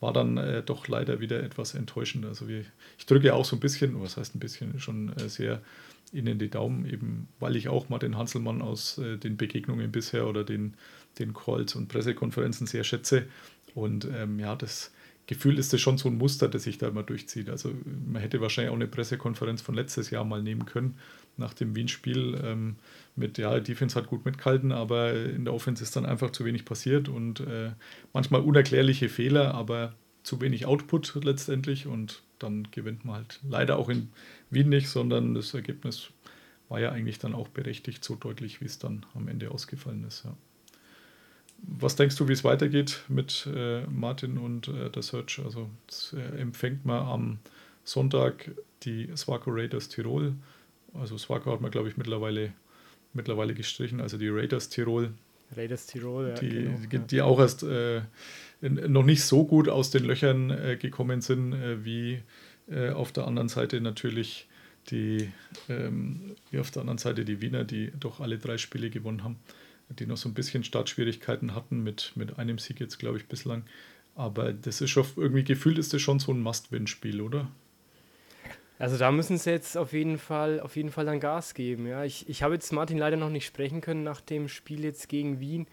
[0.00, 2.24] war dann äh, doch leider wieder etwas enttäuschend.
[2.24, 2.64] Also wie,
[2.98, 5.62] ich drücke auch so ein bisschen, was heißt ein bisschen, schon äh, sehr
[6.12, 10.26] Ihnen die Daumen, eben weil ich auch mal den Hanselmann aus äh, den Begegnungen bisher
[10.26, 10.74] oder den,
[11.18, 13.26] den Calls und Pressekonferenzen sehr schätze.
[13.74, 14.92] Und ähm, ja, das
[15.26, 17.50] Gefühl ist das schon so ein Muster, das sich da immer durchzieht.
[17.50, 17.72] Also
[18.06, 20.96] man hätte wahrscheinlich auch eine Pressekonferenz von letztes Jahr mal nehmen können,
[21.36, 22.76] nach dem Wien-Spiel ähm,
[23.14, 26.64] mit, ja, Defense hat gut mitgehalten, aber in der Offense ist dann einfach zu wenig
[26.64, 27.72] passiert und äh,
[28.12, 33.88] manchmal unerklärliche Fehler, aber zu wenig Output letztendlich und dann gewinnt man halt leider auch
[33.88, 34.10] in
[34.50, 36.10] Wien nicht, sondern das Ergebnis
[36.68, 40.24] war ja eigentlich dann auch berechtigt, so deutlich, wie es dann am Ende ausgefallen ist.
[40.24, 40.34] Ja.
[41.62, 45.40] Was denkst du, wie es weitergeht mit äh, Martin und äh, der Search?
[45.44, 45.70] Also
[46.12, 47.38] äh, empfängt man am
[47.84, 48.50] Sonntag
[48.82, 50.34] die Swaco Raiders Tirol.
[51.00, 52.52] Also Swaco hat man, glaube ich, mittlerweile,
[53.12, 55.12] mittlerweile gestrichen, also die Raiders Tirol.
[55.56, 56.34] Raiders Tirol, ja.
[56.34, 58.02] Die, genau, die, die auch erst äh,
[58.60, 62.22] noch nicht so gut aus den Löchern äh, gekommen sind, äh, wie
[62.94, 64.48] auf der anderen Seite natürlich
[64.90, 65.30] die,
[65.68, 69.36] ähm, wie auf der anderen Seite die Wiener, die doch alle drei Spiele gewonnen haben
[69.88, 73.64] die noch so ein bisschen Startschwierigkeiten hatten mit, mit einem Sieg jetzt, glaube ich, bislang.
[74.14, 77.48] Aber das ist schon, irgendwie gefühlt ist das schon so ein Must-Win-Spiel, oder?
[78.78, 81.86] Also da müssen sie jetzt auf jeden Fall, auf jeden Fall dann Gas geben.
[81.86, 82.04] Ja.
[82.04, 85.40] Ich, ich habe jetzt Martin leider noch nicht sprechen können nach dem Spiel jetzt gegen
[85.40, 85.66] Wien.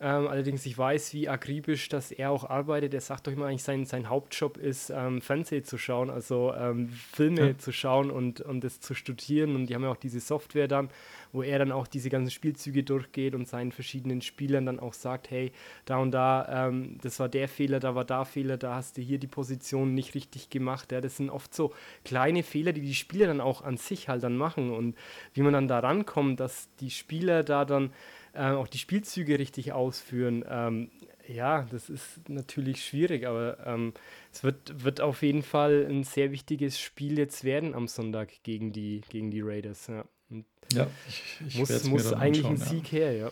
[0.00, 2.94] Ähm, allerdings, ich weiß, wie akribisch dass er auch arbeitet.
[2.94, 6.88] Er sagt doch immer eigentlich, sein, sein Hauptjob ist, ähm, Fernsehen zu schauen, also ähm,
[6.88, 7.58] Filme ja.
[7.58, 9.54] zu schauen und, und das zu studieren.
[9.54, 10.90] Und die haben ja auch diese Software dann,
[11.32, 15.30] wo er dann auch diese ganzen Spielzüge durchgeht und seinen verschiedenen Spielern dann auch sagt,
[15.30, 15.52] hey,
[15.84, 19.02] da und da, ähm, das war der Fehler, da war da Fehler, da hast du
[19.02, 20.92] hier die Position nicht richtig gemacht.
[20.92, 21.72] Ja, das sind oft so
[22.04, 24.70] kleine Fehler, die die Spieler dann auch an sich halt dann machen.
[24.70, 24.96] Und
[25.32, 27.92] wie man dann da rankommt, dass die Spieler da dann
[28.34, 30.44] äh, auch die Spielzüge richtig ausführen.
[30.48, 30.90] Ähm,
[31.26, 33.94] ja, das ist natürlich schwierig, aber ähm,
[34.32, 38.72] es wird, wird auf jeden Fall ein sehr wichtiges Spiel jetzt werden am Sonntag gegen
[38.72, 39.86] die, gegen die Raiders.
[39.86, 40.04] Ja,
[40.72, 42.98] ja ich, ich muss, muss eigentlich ein Sieg ja.
[42.98, 43.30] her, ja.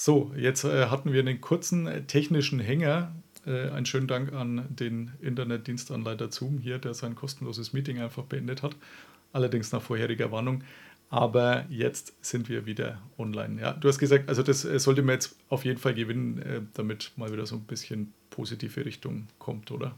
[0.00, 3.10] So, jetzt äh, hatten wir einen kurzen äh, technischen Hänger.
[3.44, 8.62] Äh, einen schönen Dank an den Internetdienstanleiter Zoom hier, der sein kostenloses Meeting einfach beendet
[8.62, 8.76] hat.
[9.32, 10.62] Allerdings nach vorheriger Warnung.
[11.10, 13.60] Aber jetzt sind wir wieder online.
[13.60, 16.60] Ja, du hast gesagt, also das äh, sollte man jetzt auf jeden Fall gewinnen, äh,
[16.74, 19.96] damit mal wieder so ein bisschen positive Richtung kommt, oder?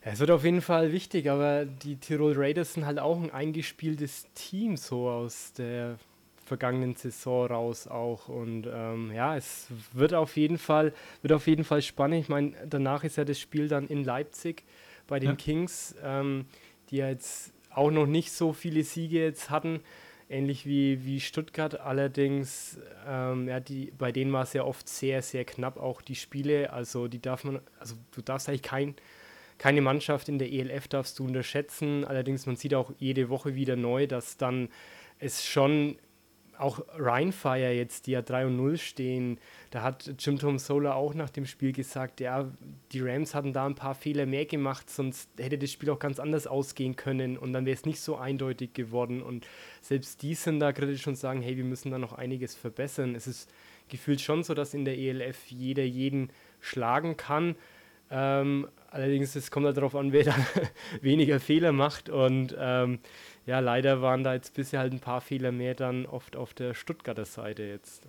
[0.00, 4.26] Es wird auf jeden Fall wichtig, aber die Tirol Raiders sind halt auch ein eingespieltes
[4.34, 6.00] Team so aus der
[6.44, 8.28] vergangenen Saison raus auch.
[8.28, 12.20] Und ähm, ja, es wird auf jeden Fall, wird auf jeden Fall spannend.
[12.20, 14.64] Ich meine, danach ist ja das Spiel dann in Leipzig
[15.06, 15.36] bei den ja.
[15.36, 16.46] Kings, ähm,
[16.90, 19.80] die ja jetzt auch noch nicht so viele Siege jetzt hatten.
[20.30, 25.20] Ähnlich wie, wie Stuttgart, allerdings, ähm, ja, die, bei denen war es ja oft sehr,
[25.20, 26.72] sehr knapp, auch die Spiele.
[26.72, 28.94] Also die darf man, also du darfst eigentlich kein,
[29.58, 32.04] keine Mannschaft in der ELF darfst du unterschätzen.
[32.04, 34.70] Allerdings, man sieht auch jede Woche wieder neu, dass dann
[35.18, 35.98] es schon
[36.58, 39.38] auch Rheinfire jetzt, die ja 3 und 0 stehen,
[39.70, 42.50] da hat Jim Tom Solar auch nach dem Spiel gesagt, ja,
[42.92, 46.20] die Rams hatten da ein paar Fehler mehr gemacht, sonst hätte das Spiel auch ganz
[46.20, 49.22] anders ausgehen können und dann wäre es nicht so eindeutig geworden.
[49.22, 49.46] Und
[49.80, 53.14] selbst die sind da kritisch und sagen, hey, wir müssen da noch einiges verbessern.
[53.14, 53.50] Es ist
[53.88, 57.56] gefühlt schon so, dass in der ELF jeder jeden schlagen kann.
[58.16, 60.36] Ähm, allerdings, es kommt halt darauf an, wer da
[61.00, 63.00] weniger Fehler macht und ähm,
[63.44, 66.74] ja, leider waren da jetzt bisher halt ein paar Fehler mehr dann oft auf der
[66.74, 68.06] Stuttgarter Seite jetzt.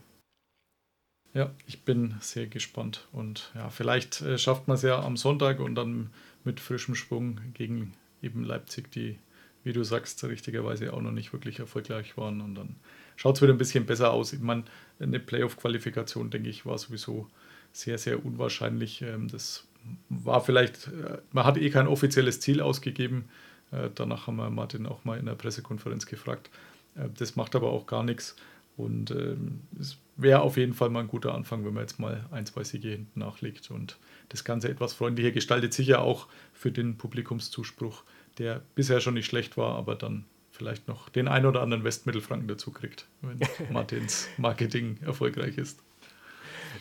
[1.33, 5.59] Ja, ich bin sehr gespannt und ja, vielleicht äh, schafft man es ja am Sonntag
[5.59, 6.11] und dann
[6.43, 9.17] mit frischem Schwung gegen eben Leipzig, die,
[9.63, 12.75] wie du sagst, richtigerweise auch noch nicht wirklich erfolgreich waren und dann
[13.15, 14.33] schaut es wieder ein bisschen besser aus.
[14.33, 14.65] Ich meine,
[14.99, 17.27] eine Playoff-Qualifikation, denke ich, war sowieso
[17.71, 19.01] sehr, sehr unwahrscheinlich.
[19.01, 19.67] Ähm, das
[20.09, 23.25] war vielleicht, äh, man hat eh kein offizielles Ziel ausgegeben
[23.71, 26.49] äh, danach haben wir Martin auch mal in der Pressekonferenz gefragt.
[26.95, 28.35] Äh, das macht aber auch gar nichts.
[28.77, 32.25] Und ähm, es wäre auf jeden Fall mal ein guter Anfang, wenn man jetzt mal
[32.31, 33.97] ein, zwei Siege hinten nachlegt und
[34.29, 35.73] das Ganze etwas freundlicher gestaltet.
[35.73, 38.03] Sicher auch für den Publikumszuspruch,
[38.37, 42.47] der bisher schon nicht schlecht war, aber dann vielleicht noch den ein oder anderen Westmittelfranken
[42.47, 43.39] dazu kriegt, wenn
[43.71, 45.79] Martins Marketing erfolgreich ist.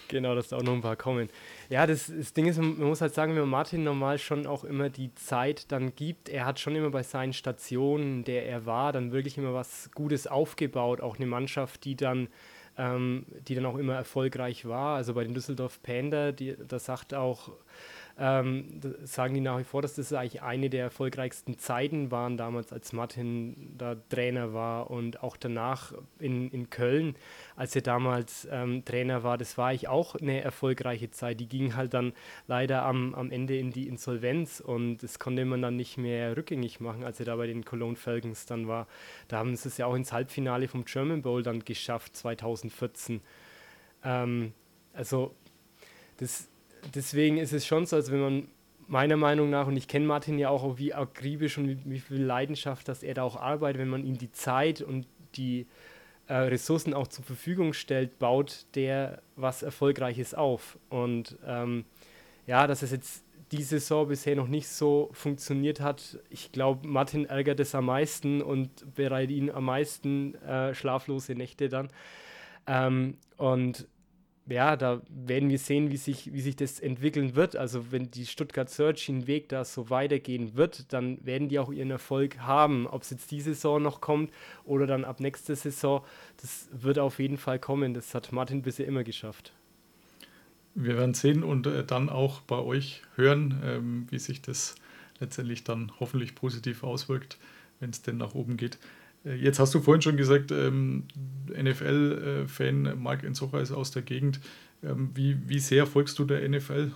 [0.08, 1.28] Genau, dass da auch noch ein paar kommen.
[1.70, 4.64] Ja, das, das Ding ist, man muss halt sagen, wenn man Martin normal schon auch
[4.64, 8.92] immer die Zeit dann gibt, er hat schon immer bei seinen Stationen, der er war,
[8.92, 12.28] dann wirklich immer was Gutes aufgebaut, auch eine Mannschaft, die dann
[12.76, 14.96] ähm, die dann auch immer erfolgreich war.
[14.96, 17.52] Also bei den Düsseldorf Panda, die, da sagt auch
[18.16, 22.72] ähm, sagen die nach wie vor, dass das eigentlich eine der erfolgreichsten Zeiten waren damals,
[22.72, 27.16] als Martin da Trainer war und auch danach in, in Köln,
[27.56, 31.40] als er damals ähm, Trainer war, das war eigentlich auch eine erfolgreiche Zeit.
[31.40, 32.12] Die ging halt dann
[32.46, 36.78] leider am, am Ende in die Insolvenz und das konnte man dann nicht mehr rückgängig
[36.78, 38.86] machen, als er da bei den Cologne Falcons dann war.
[39.26, 43.20] Da haben sie es ja auch ins Halbfinale vom German Bowl dann geschafft, 2014.
[44.04, 44.52] Ähm,
[44.92, 45.34] also
[46.18, 46.48] das
[46.94, 48.48] deswegen ist es schon so, als wenn man
[48.86, 52.22] meiner Meinung nach, und ich kenne Martin ja auch, wie akribisch und wie, wie, viel
[52.22, 55.66] Leidenschaft, dass er da auch arbeitet, wenn man ihm die Zeit und die
[56.26, 60.78] äh, Ressourcen auch zur Verfügung stellt, baut der was Erfolgreiches auf.
[60.88, 61.84] Und ähm,
[62.46, 67.26] ja, dass es jetzt diese Saison bisher noch nicht so funktioniert hat, ich glaube, Martin
[67.26, 71.88] ärgert es am meisten und bereitet ihn am meisten äh, schlaflose Nächte dann.
[72.66, 73.86] Ähm, und
[74.46, 77.56] ja, da werden wir sehen, wie sich, wie sich das entwickeln wird.
[77.56, 81.90] Also wenn die Stuttgart Searching Weg da so weitergehen wird, dann werden die auch ihren
[81.90, 82.86] Erfolg haben.
[82.86, 84.30] Ob es jetzt diese Saison noch kommt
[84.64, 86.04] oder dann ab nächster Saison,
[86.42, 87.94] das wird auf jeden Fall kommen.
[87.94, 89.52] Das hat Martin bisher immer geschafft.
[90.74, 94.74] Wir werden sehen und äh, dann auch bei euch hören, ähm, wie sich das
[95.20, 97.38] letztendlich dann hoffentlich positiv auswirkt,
[97.80, 98.78] wenn es denn nach oben geht.
[99.24, 101.04] Äh, jetzt hast du vorhin schon gesagt, ähm,
[101.54, 104.40] NFL-Fan Marc Enzocha ist aus der Gegend.
[104.82, 106.92] Ähm, wie, wie sehr folgst du der NFL?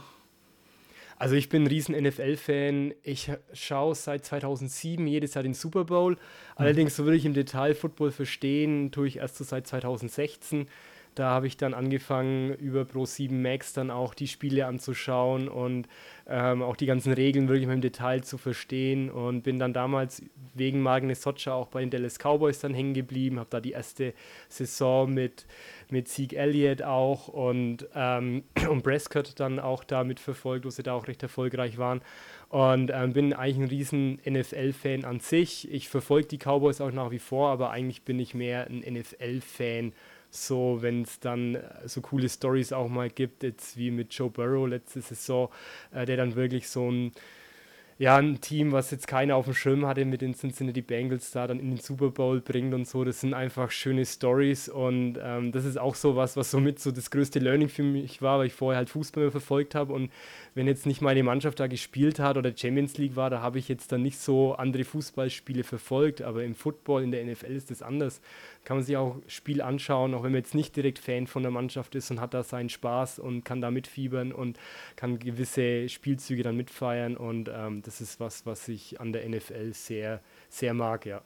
[1.18, 2.94] Also ich bin ein riesen NFL-Fan.
[3.02, 6.12] Ich schaue seit 2007 jedes Jahr den Super Bowl.
[6.12, 6.18] Mhm.
[6.54, 10.68] Allerdings, so würde ich im Detail Football verstehen, tue ich erst so seit 2016.
[11.18, 15.88] Da habe ich dann angefangen, über Pro7 Max dann auch die Spiele anzuschauen und
[16.28, 20.22] ähm, auch die ganzen Regeln wirklich mal im Detail zu verstehen und bin dann damals
[20.54, 24.14] wegen Magne Socha auch bei den Dallas Cowboys dann hängen geblieben, habe da die erste
[24.48, 25.46] Saison mit,
[25.90, 30.92] mit Zeke Elliott auch und, ähm, und Prescott dann auch da mitverfolgt, wo sie da
[30.92, 32.00] auch recht erfolgreich waren
[32.48, 35.68] und ähm, bin eigentlich ein riesen NFL-Fan an sich.
[35.72, 39.92] Ich verfolge die Cowboys auch nach wie vor, aber eigentlich bin ich mehr ein NFL-Fan
[40.30, 44.30] so, wenn es dann äh, so coole Stories auch mal gibt, jetzt wie mit Joe
[44.30, 45.48] Burrow letzte Saison,
[45.92, 47.12] äh, der dann wirklich so ein
[48.00, 51.48] ja, ein Team, was jetzt keiner auf dem Schirm hatte mit den Cincinnati Bengals da
[51.48, 53.02] dann in den Super Bowl bringt und so.
[53.02, 56.92] Das sind einfach schöne Stories und ähm, das ist auch so was, was somit so
[56.92, 60.12] das größte Learning für mich war, weil ich vorher halt Fußball verfolgt habe und
[60.54, 63.68] wenn jetzt nicht meine Mannschaft da gespielt hat oder Champions League war, da habe ich
[63.68, 67.82] jetzt dann nicht so andere Fußballspiele verfolgt, aber im Football, in der NFL ist das
[67.82, 68.20] anders.
[68.64, 71.52] Kann man sich auch Spiel anschauen, auch wenn man jetzt nicht direkt Fan von der
[71.52, 74.58] Mannschaft ist und hat da seinen Spaß und kann da mitfiebern und
[74.96, 79.72] kann gewisse Spielzüge dann mitfeiern und ähm, das ist was, was ich an der NFL
[79.72, 80.20] sehr,
[80.50, 81.22] sehr mag, ja.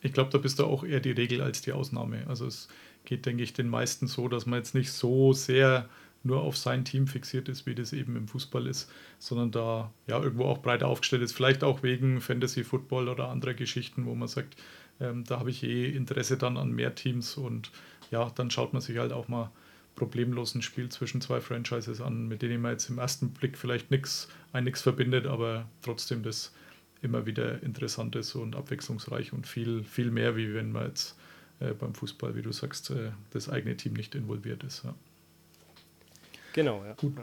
[0.00, 2.24] Ich glaube, da bist du auch eher die Regel als die Ausnahme.
[2.28, 2.68] Also es
[3.04, 5.88] geht, denke ich, den meisten so, dass man jetzt nicht so sehr
[6.22, 10.22] nur auf sein Team fixiert ist, wie das eben im Fußball ist, sondern da ja
[10.22, 11.32] irgendwo auch breiter aufgestellt ist.
[11.32, 14.54] Vielleicht auch wegen Fantasy Football oder anderer Geschichten, wo man sagt,
[15.00, 17.72] ähm, da habe ich eh Interesse dann an mehr Teams und
[18.12, 19.50] ja, dann schaut man sich halt auch mal
[19.96, 23.90] problemlos ein Spiel zwischen zwei Franchises an, mit denen man jetzt im ersten Blick vielleicht
[23.90, 26.52] nichts ein nichts verbindet, aber trotzdem das
[27.02, 31.16] immer wieder interessant ist und abwechslungsreich und viel, viel mehr, wie wenn man jetzt
[31.60, 34.84] äh, beim Fußball, wie du sagst, äh, das eigene Team nicht involviert ist.
[34.84, 34.94] Ja.
[36.52, 36.94] Genau, ja.
[36.94, 37.14] Gut.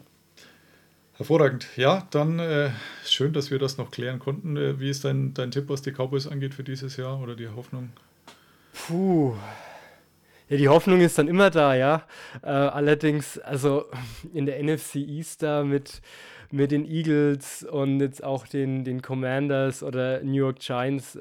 [1.15, 1.67] Hervorragend.
[1.75, 2.71] Ja, dann äh,
[3.05, 4.57] schön, dass wir das noch klären konnten.
[4.57, 7.47] Äh, wie ist dein, dein Tipp, was die Cowboys angeht für dieses Jahr oder die
[7.47, 7.91] Hoffnung?
[8.73, 9.35] Puh,
[10.49, 12.05] ja, die Hoffnung ist dann immer da, ja.
[12.41, 13.85] Äh, allerdings, also
[14.33, 16.01] in der NFC East da mit,
[16.51, 21.17] mit den Eagles und jetzt auch den, den Commanders oder New York Giants,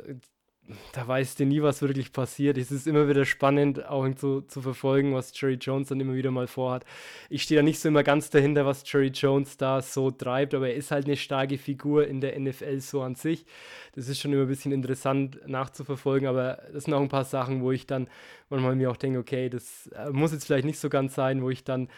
[0.92, 2.56] da weißt du nie, was wirklich passiert.
[2.56, 6.30] Es ist immer wieder spannend, auch zu, zu verfolgen, was Jerry Jones dann immer wieder
[6.30, 6.85] mal vorhat.
[7.30, 10.68] Ich stehe da nicht so immer ganz dahinter, was Jerry Jones da so treibt, aber
[10.68, 13.44] er ist halt eine starke Figur in der NFL so an sich.
[13.94, 17.62] Das ist schon immer ein bisschen interessant nachzuverfolgen, aber das sind auch ein paar Sachen,
[17.62, 18.09] wo ich dann
[18.48, 21.50] manchmal mir auch denke, okay, das äh, muss jetzt vielleicht nicht so ganz sein, wo
[21.50, 21.88] ich dann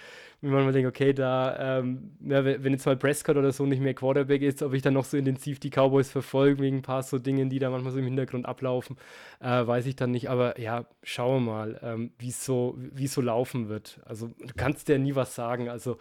[0.41, 3.95] mir manchmal denke, okay, da, ähm, ja, wenn jetzt mal Prescott oder so nicht mehr
[3.95, 7.19] Quarterback ist, ob ich dann noch so intensiv die Cowboys verfolge, wegen ein paar so
[7.19, 8.97] Dingen, die da manchmal so im Hintergrund ablaufen,
[9.41, 10.29] äh, weiß ich dann nicht.
[10.29, 14.01] Aber ja, schauen wir mal, ähm, wie es so, so laufen wird.
[14.05, 15.69] Also du kannst ja nie was sagen.
[15.69, 15.99] Also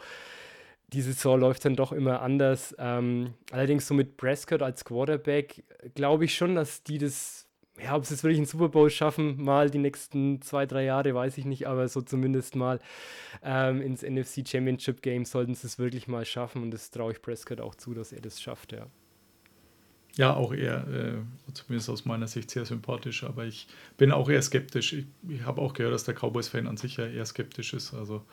[0.94, 2.76] die Saison läuft dann doch immer anders.
[2.78, 5.64] Ähm, allerdings so mit Prescott als Quarterback
[5.96, 7.44] glaube ich schon, dass die das
[7.82, 11.16] ja, ob sie es wirklich in Super Bowl schaffen, mal die nächsten zwei, drei Jahre,
[11.16, 12.80] weiß ich nicht, aber so zumindest mal
[13.42, 17.22] ähm, ins NFC Championship Game sollten sie es wirklich mal schaffen und das traue ich
[17.22, 18.88] Prescott auch zu, dass er das schafft, ja.
[20.16, 23.68] Ja, auch eher, äh, zumindest aus meiner Sicht sehr sympathisch, aber ich
[23.98, 24.94] bin auch eher skeptisch.
[24.94, 27.96] Ich, ich habe auch gehört, dass der Cowboys-Fan an sich ja eher skeptisch ist.
[27.96, 28.24] Also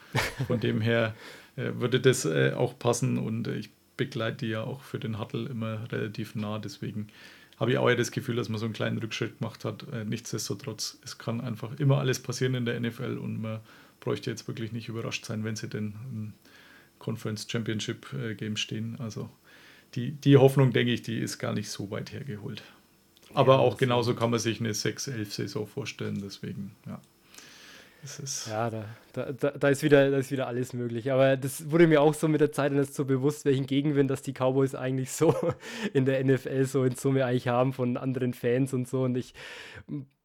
[0.47, 1.15] von dem her
[1.57, 5.91] würde das äh, auch passen und ich begleite die ja auch für den Huddle immer
[5.93, 6.59] relativ nah.
[6.59, 7.09] Deswegen
[7.59, 9.85] habe ich auch eher das Gefühl, dass man so einen kleinen Rückschritt gemacht hat.
[9.93, 13.61] Äh, nichtsdestotrotz, es kann einfach immer alles passieren in der NFL und man
[14.01, 16.33] bräuchte jetzt wirklich nicht überrascht sein, wenn sie denn im
[16.99, 18.97] Conference Championship äh, Game stehen.
[18.99, 19.29] Also
[19.95, 22.63] die, die Hoffnung, denke ich, die ist gar nicht so weit hergeholt.
[23.35, 27.01] Aber ja, auch genauso kann man sich eine 6-11-Saison vorstellen, deswegen, ja.
[28.49, 28.85] Ja, da,
[29.33, 31.13] da, da, ist wieder, da ist wieder alles möglich.
[31.13, 34.23] Aber das wurde mir auch so mit der Zeit dann so bewusst, welchen Gegenwind, dass
[34.23, 35.35] die Cowboys eigentlich so
[35.93, 39.03] in der NFL so in Summe eigentlich haben von anderen Fans und so.
[39.03, 39.35] Und ich,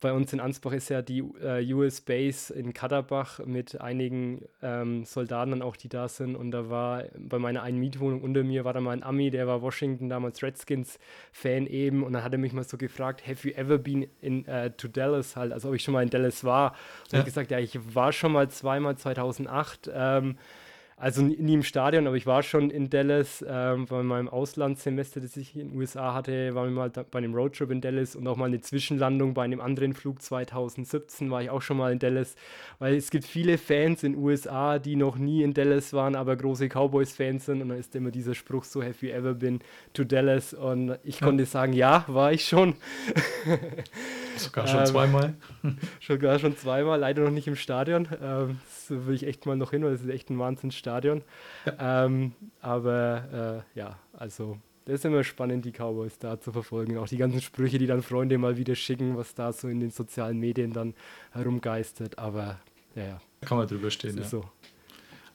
[0.06, 5.04] bei uns in Ansbach ist ja die äh, US Base in Katterbach mit einigen ähm,
[5.04, 6.36] Soldaten dann auch, die da sind.
[6.36, 9.48] Und da war bei meiner einen Mietwohnung unter mir war da mal ein Ami, der
[9.48, 12.04] war Washington damals Redskins-Fan eben.
[12.04, 14.88] Und dann hat er mich mal so gefragt, have you ever been in uh, to
[14.88, 16.74] Dallas halt, also ob ich schon mal in Dallas war.
[17.06, 17.20] Und ja.
[17.22, 19.90] ich gesagt, ja, ich war schon mal zweimal 2008.
[19.92, 20.38] Ähm,
[20.98, 25.36] also nie im Stadion, aber ich war schon in Dallas ähm, bei meinem Auslandssemester, das
[25.36, 28.38] ich in den USA hatte, war wir mal bei einem Roadtrip in Dallas und auch
[28.38, 32.36] mal eine Zwischenlandung bei einem anderen Flug 2017 war ich auch schon mal in Dallas,
[32.80, 36.38] weil es gibt viele Fans in den USA, die noch nie in Dallas waren, aber
[36.38, 39.60] große Cowboys-Fans sind und dann ist immer dieser Spruch so, have you ever been
[39.94, 40.54] to Dallas?
[40.54, 41.28] Und ich ja.
[41.28, 42.76] konnte sagen, ja, war ich schon.
[44.38, 45.34] Sogar schon ähm, zweimal.
[46.02, 48.08] Sogar schon zweimal, leider noch nicht im Stadion.
[48.22, 50.36] Ähm, das will ich echt mal noch hin, weil das ist echt ein
[50.86, 51.24] Wahnsinnsstadion.
[51.66, 52.06] Ja.
[52.06, 56.98] Ähm, aber äh, ja, also das ist immer spannend, die Cowboys da zu verfolgen.
[56.98, 59.92] Auch die ganzen Sprüche, die dann Freunde mal wieder schicken, was da so in den
[59.92, 60.94] sozialen Medien dann
[61.32, 62.20] herumgeistert.
[62.20, 62.60] Aber
[62.96, 63.22] ja, ja.
[63.42, 64.24] Kann man drüber stehen, ja.
[64.24, 64.46] So.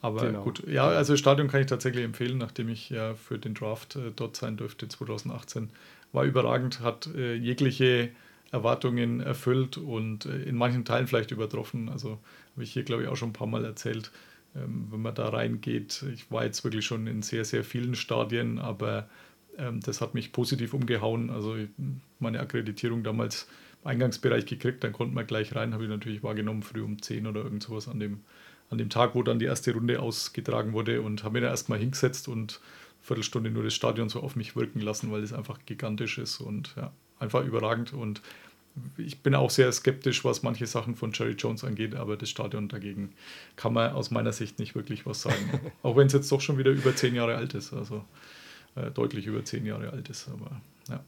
[0.02, 0.42] Aber genau.
[0.44, 4.12] gut, ja, also Stadion kann ich tatsächlich empfehlen, nachdem ich ja für den Draft äh,
[4.14, 5.68] dort sein durfte 2018.
[6.12, 8.10] War überragend, hat äh, jegliche
[8.50, 11.88] Erwartungen erfüllt und äh, in manchen Teilen vielleicht übertroffen.
[11.88, 12.18] Also
[12.54, 14.10] habe ich hier, glaube ich, auch schon ein paar Mal erzählt.
[14.56, 18.58] Ähm, wenn man da reingeht, ich war jetzt wirklich schon in sehr, sehr vielen Stadien,
[18.58, 19.08] aber
[19.58, 21.30] ähm, das hat mich positiv umgehauen.
[21.30, 21.56] Also
[22.18, 23.48] meine Akkreditierung damals
[23.82, 27.26] im Eingangsbereich gekriegt, dann konnte man gleich rein, habe ich natürlich wahrgenommen, früh um 10
[27.26, 28.20] oder irgend sowas an dem,
[28.70, 31.78] an dem Tag, wo dann die erste Runde ausgetragen wurde und habe mir da erstmal
[31.78, 35.58] hingesetzt und eine Viertelstunde nur das Stadion so auf mich wirken lassen, weil es einfach
[35.64, 37.92] gigantisch ist und ja, einfach überragend.
[37.92, 38.20] Und
[38.96, 42.68] ich bin auch sehr skeptisch, was manche Sachen von Jerry Jones angeht, aber das Stadion
[42.68, 43.12] dagegen
[43.56, 45.60] kann man aus meiner Sicht nicht wirklich was sagen.
[45.82, 48.04] auch wenn es jetzt doch schon wieder über zehn Jahre alt ist, also
[48.76, 51.04] äh, deutlich über zehn Jahre alt ist, aber ja.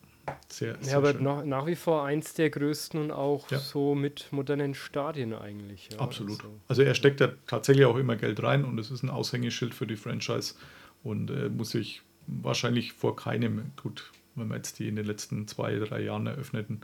[0.49, 3.59] Sehr, sehr ja, aber nach, nach, wie vor eins der größten und auch ja.
[3.59, 5.89] so mit modernen Stadien eigentlich.
[5.93, 6.39] Ja, Absolut.
[6.39, 6.61] Also.
[6.69, 6.83] also.
[6.83, 9.97] er steckt ja tatsächlich auch immer Geld rein und es ist ein Aushängeschild für die
[9.97, 10.55] Franchise
[11.03, 15.49] und äh, muss sich wahrscheinlich vor keinem, gut, wenn wir jetzt die in den letzten
[15.49, 16.83] zwei, drei Jahren eröffneten,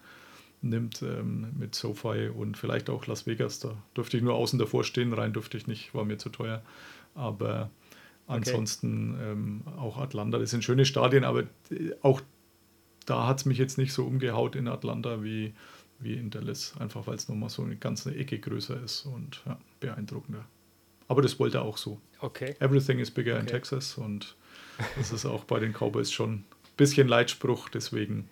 [0.62, 3.60] nimmt ähm, mit SoFi und vielleicht auch Las Vegas.
[3.60, 6.62] Da durfte ich nur außen davor stehen, rein durfte ich nicht, war mir zu teuer.
[7.14, 7.70] Aber
[8.26, 9.32] ansonsten okay.
[9.32, 12.20] ähm, auch Atlanta, das sind schöne Stadien, aber äh, auch
[13.06, 15.54] da hat es mich jetzt nicht so umgehaut in Atlanta wie,
[15.98, 19.58] wie in Dallas, einfach weil es nochmal so eine ganze Ecke größer ist und ja,
[19.80, 20.44] beeindruckender.
[21.08, 22.00] Aber das wollte er auch so.
[22.20, 22.54] Okay.
[22.60, 23.40] Everything is bigger okay.
[23.40, 24.36] in Texas und
[24.96, 26.44] das ist auch bei den Cowboys schon ein
[26.76, 28.28] bisschen Leitspruch, deswegen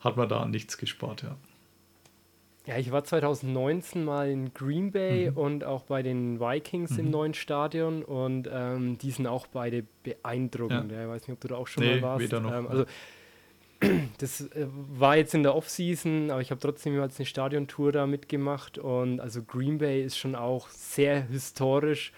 [0.00, 1.36] hat man da an nichts gespart, ja.
[2.64, 5.36] Ja, ich war 2019 mal in Green Bay mhm.
[5.36, 6.98] und auch bei den Vikings mhm.
[7.00, 10.92] im neuen Stadion und ähm, die sind auch beide beeindruckend.
[10.92, 11.02] Ja.
[11.02, 12.24] ich weiß nicht, ob du da auch schon nee, mal warst.
[12.24, 12.52] Weder noch.
[12.52, 12.84] Ähm, also
[14.18, 18.06] das äh, war jetzt in der Offseason, aber ich habe trotzdem jetzt eine Stadiontour da
[18.06, 22.12] mitgemacht und also Green Bay ist schon auch sehr historisch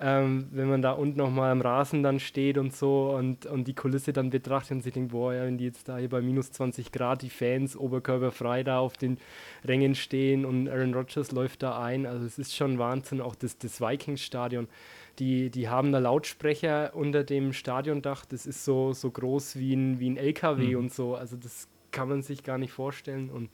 [0.00, 3.74] ähm, wenn man da unten nochmal am Rasen dann steht und so und, und die
[3.74, 6.50] Kulisse dann betrachtet und sich denkt, boah, ja, wenn die jetzt da hier bei minus
[6.50, 9.18] 20 Grad die Fans oberkörperfrei da auf den
[9.64, 13.56] Rängen stehen und Aaron Rodgers läuft da ein, also es ist schon Wahnsinn, auch das,
[13.58, 14.68] das Vikings-Stadion.
[15.20, 20.00] Die, die haben da Lautsprecher unter dem Stadiondach, das ist so, so groß wie ein,
[20.00, 20.76] wie ein LKW mhm.
[20.76, 23.50] und so, also das kann man sich gar nicht vorstellen und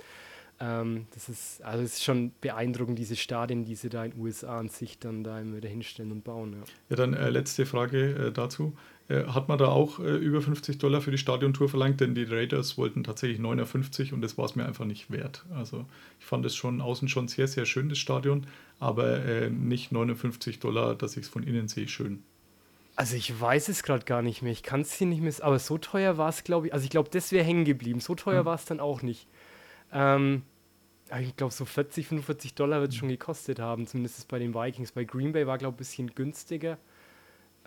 [0.61, 4.21] ähm, das ist, also es ist schon beeindruckend, diese Stadien, die sie da in den
[4.21, 6.53] USA an sich dann da immer wieder hinstellen und bauen.
[6.53, 6.59] Ja,
[6.91, 8.77] ja dann äh, letzte Frage äh, dazu.
[9.09, 12.01] Äh, hat man da auch äh, über 50 Dollar für die Stadiontour verlangt?
[12.03, 15.47] Denn die Raiders wollten tatsächlich 59 und das war es mir einfach nicht wert.
[15.55, 15.87] Also
[16.19, 18.47] ich fand es schon außen schon sehr, sehr schön, das Stadion,
[18.79, 22.23] aber äh, nicht 59 Dollar, dass ich es von innen sehe, schön.
[22.97, 24.53] Also ich weiß es gerade gar nicht mehr.
[24.53, 25.33] Ich kann es hier nicht mehr.
[25.41, 26.75] Aber so teuer war es, glaube ich.
[26.75, 28.01] Also ich glaube, das wäre hängen geblieben.
[28.01, 28.45] So teuer hm.
[28.45, 29.27] war es dann auch nicht.
[29.93, 30.43] Ähm,
[31.19, 34.93] ich glaube, so 40, 45 Dollar wird es schon gekostet haben, zumindest bei den Vikings.
[34.93, 36.79] Bei Green Bay war, glaube ich, ein bisschen günstiger.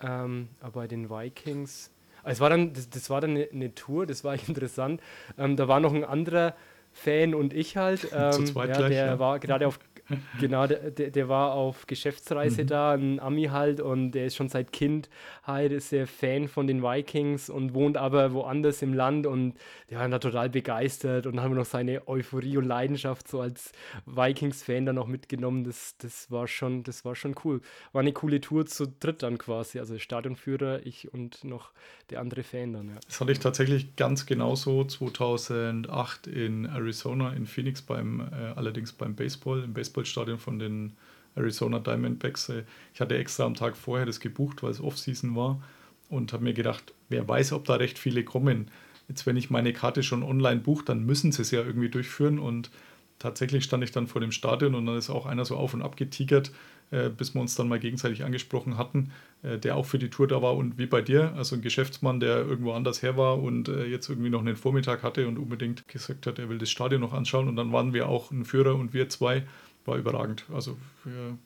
[0.02, 1.90] Ähm, aber bei den Vikings.
[2.22, 5.00] Also es war dann, das, das war dann eine, eine, Tour, das war interessant.
[5.36, 6.54] Ähm, da war noch ein anderer
[6.92, 8.08] Fan und ich halt.
[8.14, 9.18] Ähm, ja, der ja.
[9.18, 9.78] war gerade auf
[10.40, 12.66] genau, der, der war auf Geschäftsreise mhm.
[12.66, 15.08] da, ein Ami halt, und der ist schon seit Kind
[15.46, 19.54] halt ist er Fan von den Vikings und wohnt aber woanders im Land und
[19.90, 23.72] der war da total begeistert und haben noch seine Euphorie und Leidenschaft so als
[24.06, 25.64] Vikings-Fan dann noch mitgenommen.
[25.64, 27.60] Das, das war schon, das war schon cool.
[27.92, 31.72] War eine coole Tour zu dritt dann quasi, also Stadionführer, ich und noch
[32.10, 32.96] der andere Fan dann, ja.
[33.06, 39.14] Das hatte ich tatsächlich ganz genauso 2008 in Arizona, in Phoenix, beim, äh, allerdings beim
[39.14, 40.92] Baseball, im Baseball Baseballstadion von den
[41.36, 42.48] Arizona Diamondbacks.
[42.50, 45.62] Äh, ich hatte extra am Tag vorher das gebucht, weil es Off-Season war
[46.10, 48.70] und habe mir gedacht, wer weiß, ob da recht viele kommen.
[49.08, 52.38] Jetzt, wenn ich meine Karte schon online buche, dann müssen sie es ja irgendwie durchführen
[52.38, 52.70] und
[53.18, 55.82] tatsächlich stand ich dann vor dem Stadion und dann ist auch einer so auf und
[55.82, 56.52] ab getigert,
[56.90, 60.26] äh, bis wir uns dann mal gegenseitig angesprochen hatten, äh, der auch für die Tour
[60.26, 63.68] da war und wie bei dir, also ein Geschäftsmann, der irgendwo anders her war und
[63.68, 67.12] jetzt irgendwie noch einen Vormittag hatte und unbedingt gesagt hat, er will das Stadion noch
[67.12, 69.44] anschauen und dann waren wir auch ein Führer und wir zwei
[69.86, 70.44] war überragend.
[70.52, 71.36] Also für,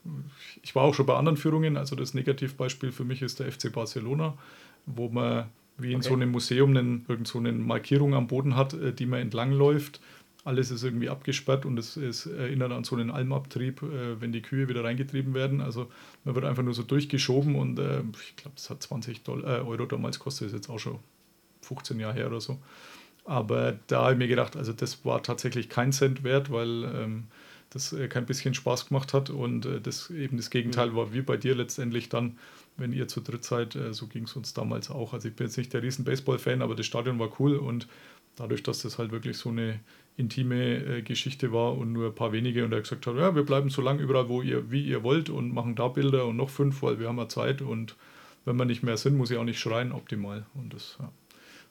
[0.63, 1.77] ich war auch schon bei anderen Führungen.
[1.77, 4.37] Also das Negativbeispiel für mich ist der FC Barcelona,
[4.87, 6.09] wo man wie in okay.
[6.09, 10.01] so einem Museum einen, irgend so eine Markierung am Boden hat, äh, die man entlangläuft.
[10.45, 14.43] Alles ist irgendwie abgesperrt und es, es erinnert an so einen Almabtrieb, äh, wenn die
[14.43, 15.61] Kühe wieder reingetrieben werden.
[15.61, 15.89] Also
[16.25, 19.87] man wird einfach nur so durchgeschoben und äh, ich glaube, es hat 20 Dollar, Euro
[19.87, 20.99] damals kostet, ist jetzt auch schon
[21.63, 22.59] 15 Jahre her oder so.
[23.25, 27.25] Aber da habe ich mir gedacht, also das war tatsächlich kein Cent wert, weil ähm,
[27.71, 30.97] das äh, kein bisschen Spaß gemacht hat und äh, das eben das Gegenteil mhm.
[30.97, 32.39] war wie bei dir letztendlich dann,
[32.77, 35.13] wenn ihr zu dritt seid, äh, so ging es uns damals auch.
[35.13, 37.87] Also ich bin jetzt nicht der riesen Baseball-Fan, aber das Stadion war cool und
[38.37, 39.81] dadurch, dass das halt wirklich so eine
[40.17, 43.45] intime äh, Geschichte war und nur ein paar wenige und er gesagt hat, ja, wir
[43.45, 46.51] bleiben so lange überall, wo ihr, wie ihr wollt und machen da Bilder und noch
[46.51, 47.97] fünf, weil wir haben ja Zeit und
[48.45, 50.47] wenn wir nicht mehr sind, muss ich auch nicht schreien, optimal.
[50.55, 51.13] Und das ja,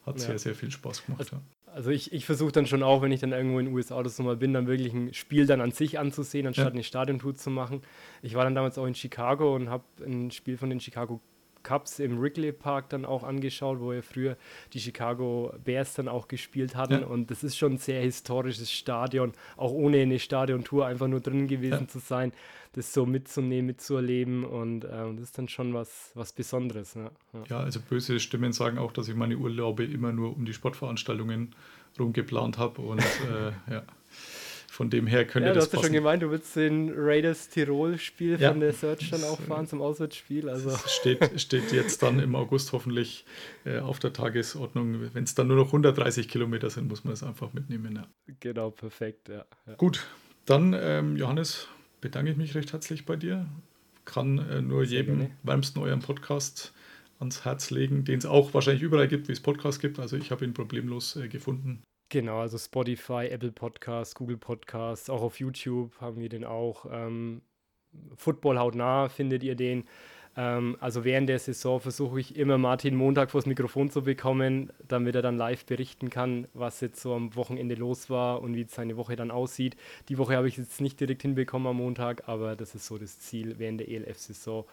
[0.06, 0.26] hat ja.
[0.26, 1.22] sehr, sehr viel Spaß gemacht.
[1.22, 1.42] Also, ja.
[1.78, 4.10] Also ich, ich versuche dann schon auch, wenn ich dann irgendwo in den USA oder
[4.10, 6.72] so mal bin, dann wirklich ein Spiel dann an sich anzusehen, anstatt ja.
[6.72, 7.84] eine Stadiontour zu machen.
[8.24, 11.22] Ich war dann damals auch in Chicago und habe ein Spiel von den Chicago
[11.68, 14.38] Cubs im Wrigley Park dann auch angeschaut, wo ja früher
[14.72, 17.02] die Chicago Bears dann auch gespielt hatten.
[17.02, 17.08] Ja.
[17.08, 21.48] Und das ist schon ein sehr historisches Stadion, auch ohne eine Stadiontour einfach nur drin
[21.48, 21.88] gewesen ja.
[21.88, 22.32] zu sein,
[22.74, 24.46] das so mitzunehmen, mitzuerleben.
[24.46, 26.94] Und äh, das ist dann schon was, was Besonderes.
[26.94, 27.12] Ja.
[27.50, 31.54] ja, also böse Stimmen sagen auch, dass ich meine Urlaube immer nur um die Sportveranstaltungen
[32.00, 32.82] rumgeplant habe.
[32.82, 33.84] Und äh, ja.
[34.78, 37.50] Von dem her könnte ja, das du hast ja schon gemeint, du willst den Raiders
[37.50, 38.52] Tirol-Spiel ja.
[38.52, 40.48] von der Search dann auch fahren zum Auswärtsspiel.
[40.50, 40.70] Also.
[40.70, 43.26] Das steht, steht jetzt dann im August hoffentlich
[43.66, 45.16] äh, auf der Tagesordnung.
[45.16, 47.96] Wenn es dann nur noch 130 Kilometer sind, muss man es einfach mitnehmen.
[47.96, 48.08] Ja.
[48.40, 49.30] Genau, perfekt.
[49.30, 49.46] Ja.
[49.78, 50.06] Gut,
[50.46, 51.68] dann ähm, Johannes,
[52.00, 53.48] bedanke ich mich recht herzlich bei dir.
[54.06, 55.32] Kann äh, nur Sehr jedem gerne.
[55.42, 56.72] wärmsten euren Podcast
[57.18, 59.98] ans Herz legen, den es auch wahrscheinlich überall gibt, wie es Podcasts gibt.
[59.98, 61.82] Also ich habe ihn problemlos äh, gefunden.
[62.10, 66.86] Genau, also Spotify, Apple Podcasts, Google Podcasts, auch auf YouTube haben wir den auch.
[66.90, 67.42] Ähm,
[68.16, 69.84] Football hautnah findet ihr den.
[70.38, 75.16] Ähm, also während der Saison versuche ich immer Martin Montag vors Mikrofon zu bekommen, damit
[75.16, 78.96] er dann live berichten kann, was jetzt so am Wochenende los war und wie seine
[78.96, 79.76] Woche dann aussieht.
[80.08, 83.20] Die Woche habe ich jetzt nicht direkt hinbekommen am Montag, aber das ist so das
[83.20, 84.66] Ziel während der ELF-Saison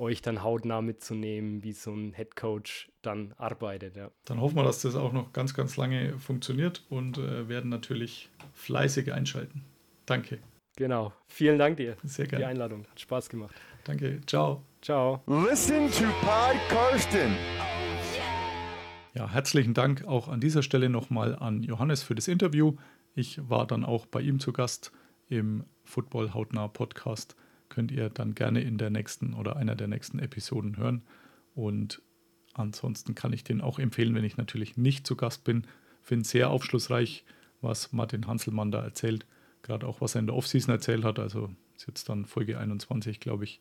[0.00, 3.96] euch dann hautnah mitzunehmen, wie so ein Head Coach dann arbeitet.
[3.96, 4.10] Ja.
[4.24, 8.30] Dann hoffen wir, dass das auch noch ganz, ganz lange funktioniert und äh, werden natürlich
[8.54, 9.64] fleißig einschalten.
[10.06, 10.38] Danke.
[10.76, 11.12] Genau.
[11.28, 12.86] Vielen Dank dir Sehr für die Einladung.
[12.90, 13.54] Hat Spaß gemacht.
[13.84, 14.20] Danke.
[14.26, 14.62] Ciao.
[14.80, 15.22] Ciao.
[15.26, 17.36] Listen to Pod Karsten.
[19.14, 22.76] Ja, herzlichen Dank auch an dieser Stelle nochmal an Johannes für das Interview.
[23.14, 24.92] Ich war dann auch bei ihm zu Gast
[25.28, 27.36] im Football Hautnah Podcast
[27.70, 31.02] könnt ihr dann gerne in der nächsten oder einer der nächsten Episoden hören.
[31.54, 32.02] Und
[32.52, 35.66] ansonsten kann ich den auch empfehlen, wenn ich natürlich nicht zu Gast bin.
[36.02, 37.24] Finde sehr aufschlussreich,
[37.62, 39.24] was Martin Hanselmann da erzählt.
[39.62, 41.18] Gerade auch, was er in der Offseason erzählt hat.
[41.18, 43.60] Also ist jetzt dann Folge 21, glaube ich.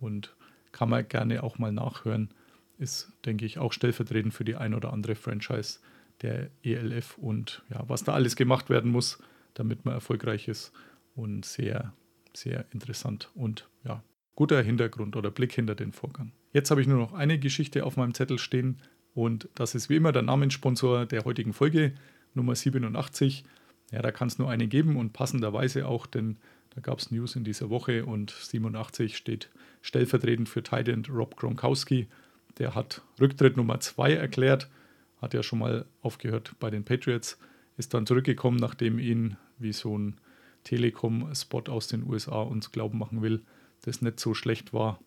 [0.00, 0.34] Und
[0.72, 2.30] kann man gerne auch mal nachhören.
[2.78, 5.80] Ist, denke ich, auch stellvertretend für die ein oder andere Franchise
[6.22, 9.18] der ELF und ja, was da alles gemacht werden muss,
[9.54, 10.72] damit man erfolgreich ist.
[11.14, 11.92] Und sehr
[12.34, 14.02] sehr interessant und ja,
[14.34, 16.32] guter Hintergrund oder Blick hinter den Vorgang.
[16.52, 18.78] Jetzt habe ich nur noch eine Geschichte auf meinem Zettel stehen
[19.14, 21.92] und das ist wie immer der Namenssponsor der heutigen Folge,
[22.34, 23.44] Nummer 87.
[23.92, 26.38] Ja, da kann es nur eine geben und passenderweise auch, denn
[26.74, 29.50] da gab es News in dieser Woche und 87 steht
[29.82, 32.08] stellvertretend für Titan Rob Gronkowski.
[32.58, 34.68] Der hat Rücktritt Nummer 2 erklärt,
[35.20, 37.38] hat ja schon mal aufgehört bei den Patriots,
[37.76, 40.20] ist dann zurückgekommen, nachdem ihn wie so ein
[40.64, 43.42] Telekom-Spot aus den USA uns glauben machen will,
[43.82, 45.00] das nicht so schlecht war,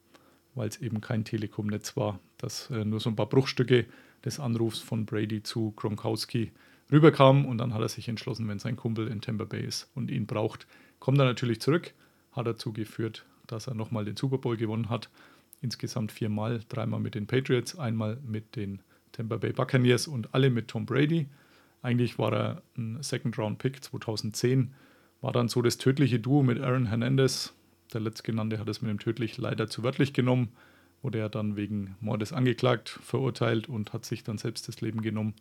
[0.55, 3.85] weil es eben kein Telekom-Netz war, dass äh, nur so ein paar Bruchstücke
[4.25, 6.51] des Anrufs von Brady zu Gronkowski
[6.91, 10.11] rüberkamen und dann hat er sich entschlossen, wenn sein Kumpel in Tampa Bay ist und
[10.11, 10.67] ihn braucht,
[10.99, 11.93] kommt er natürlich zurück,
[12.31, 15.09] hat dazu geführt, dass er nochmal den Super Bowl gewonnen hat.
[15.61, 18.81] Insgesamt viermal, dreimal mit den Patriots, einmal mit den
[19.11, 21.27] Tampa Bay Buccaneers und alle mit Tom Brady.
[21.81, 24.73] Eigentlich war er ein Second-Round-Pick 2010,
[25.23, 27.53] war dann so das tödliche Duo mit Aaron Hernandez.
[27.93, 30.49] Der letztgenannte hat es mit dem tödlich leider zu wörtlich genommen,
[31.01, 35.33] wurde er dann wegen Mordes angeklagt, verurteilt und hat sich dann selbst das Leben genommen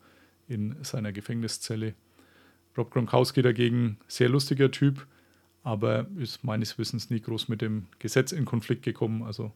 [0.47, 1.95] in seiner Gefängniszelle.
[2.79, 5.05] Rob Gronkowski dagegen, sehr lustiger Typ,
[5.65, 9.25] aber ist meines Wissens nie groß mit dem Gesetz in Konflikt gekommen.
[9.25, 9.51] Also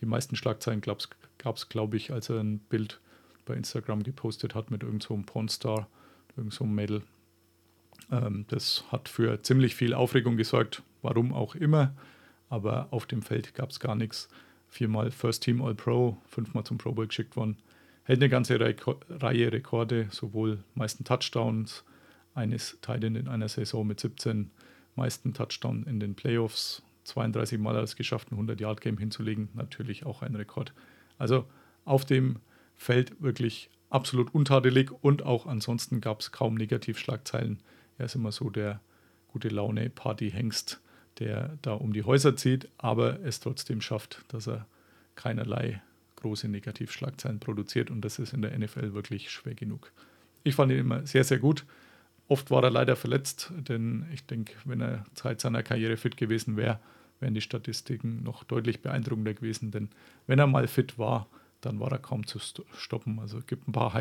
[0.00, 2.98] die meisten Schlagzeilen gab es, glaube ich, als er ein Bild
[3.44, 5.86] bei Instagram gepostet hat mit irgendeinem so Pornstar,
[6.30, 7.02] irgendeinem so Mädel.
[8.10, 11.94] Ähm, das hat für ziemlich viel Aufregung gesorgt, warum auch immer,
[12.48, 14.28] aber auf dem Feld gab es gar nichts.
[14.68, 17.56] Viermal First Team All Pro, fünfmal zum Pro Bowl geschickt worden.
[18.04, 21.84] Hält eine ganze Reihe Rekorde, sowohl meisten Touchdowns
[22.34, 24.50] eines Titan in einer Saison mit 17
[24.94, 30.22] meisten Touchdowns in den Playoffs, 32 Mal hat es geschafft, ein 100-Yard-Game hinzulegen, natürlich auch
[30.22, 30.72] ein Rekord.
[31.18, 31.46] Also
[31.84, 32.36] auf dem
[32.76, 37.60] Feld wirklich absolut untadelig und auch ansonsten gab es kaum Negativschlagzeilen.
[37.98, 38.80] Er ist immer so der
[39.28, 40.80] gute Laune Party-Hengst,
[41.18, 44.66] der da um die Häuser zieht, aber es trotzdem schafft, dass er
[45.14, 45.82] keinerlei
[46.16, 49.92] große Negativschlagzeilen produziert und das ist in der NFL wirklich schwer genug.
[50.44, 51.64] Ich fand ihn immer sehr, sehr gut.
[52.28, 56.56] Oft war er leider verletzt, denn ich denke, wenn er Zeit seiner Karriere fit gewesen
[56.56, 56.80] wäre,
[57.20, 59.70] wären die Statistiken noch deutlich beeindruckender gewesen.
[59.70, 59.90] Denn
[60.26, 61.28] wenn er mal fit war,
[61.60, 63.18] dann war er kaum zu stoppen.
[63.20, 63.94] Also es gibt ein paar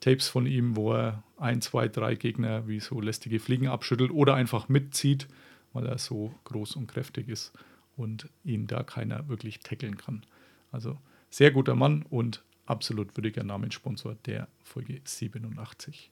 [0.00, 4.34] Highlight-Tapes von ihm, wo er ein, zwei, drei Gegner wie so lästige Fliegen abschüttelt oder
[4.34, 5.28] einfach mitzieht,
[5.72, 7.52] weil er so groß und kräftig ist
[7.96, 10.24] und ihn da keiner wirklich tackeln kann.
[10.72, 10.98] Also
[11.30, 16.10] sehr guter Mann und absolut würdiger Namenssponsor der Folge 87.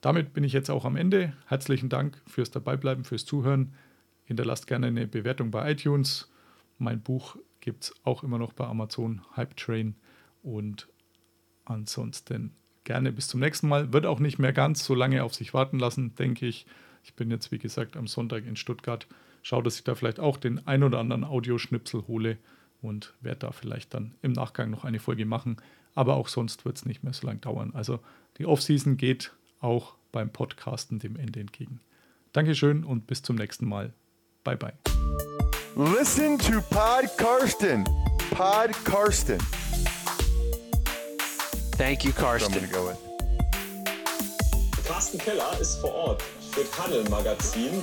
[0.00, 1.32] Damit bin ich jetzt auch am Ende.
[1.46, 3.74] Herzlichen Dank fürs Dabeibleiben, fürs Zuhören.
[4.24, 6.30] Hinterlasst gerne eine Bewertung bei iTunes.
[6.78, 9.96] Mein Buch gibt es auch immer noch bei Amazon Hype Train.
[10.42, 10.88] Und
[11.64, 12.54] ansonsten
[12.84, 13.92] gerne bis zum nächsten Mal.
[13.92, 16.66] Wird auch nicht mehr ganz so lange auf sich warten lassen, denke ich.
[17.02, 19.06] Ich bin jetzt, wie gesagt, am Sonntag in Stuttgart.
[19.42, 22.38] Schaue, dass ich da vielleicht auch den ein oder anderen Audioschnipsel hole
[22.80, 25.56] und werde da vielleicht dann im Nachgang noch eine Folge machen.
[25.94, 27.72] Aber auch sonst wird es nicht mehr so lange dauern.
[27.74, 28.00] Also
[28.38, 31.80] die Offseason geht auch beim Podcasten dem Ende entgegen.
[32.32, 33.92] Dankeschön und bis zum nächsten Mal.
[34.44, 34.72] Bye bye.
[35.76, 37.84] Listen to Pod Karsten.
[38.30, 39.63] Pod Karsten.
[41.76, 42.52] Thank you, Karsten.
[42.52, 42.70] what I'm Karsten.
[42.70, 42.98] gonna go with.
[44.86, 46.22] Carsten Keller ist vor Ort
[46.52, 47.82] für Tunnel Magazin.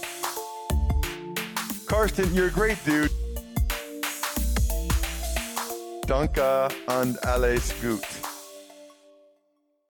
[1.88, 3.12] Karsten, you're a great dude.
[6.08, 8.02] Danke und alles gut.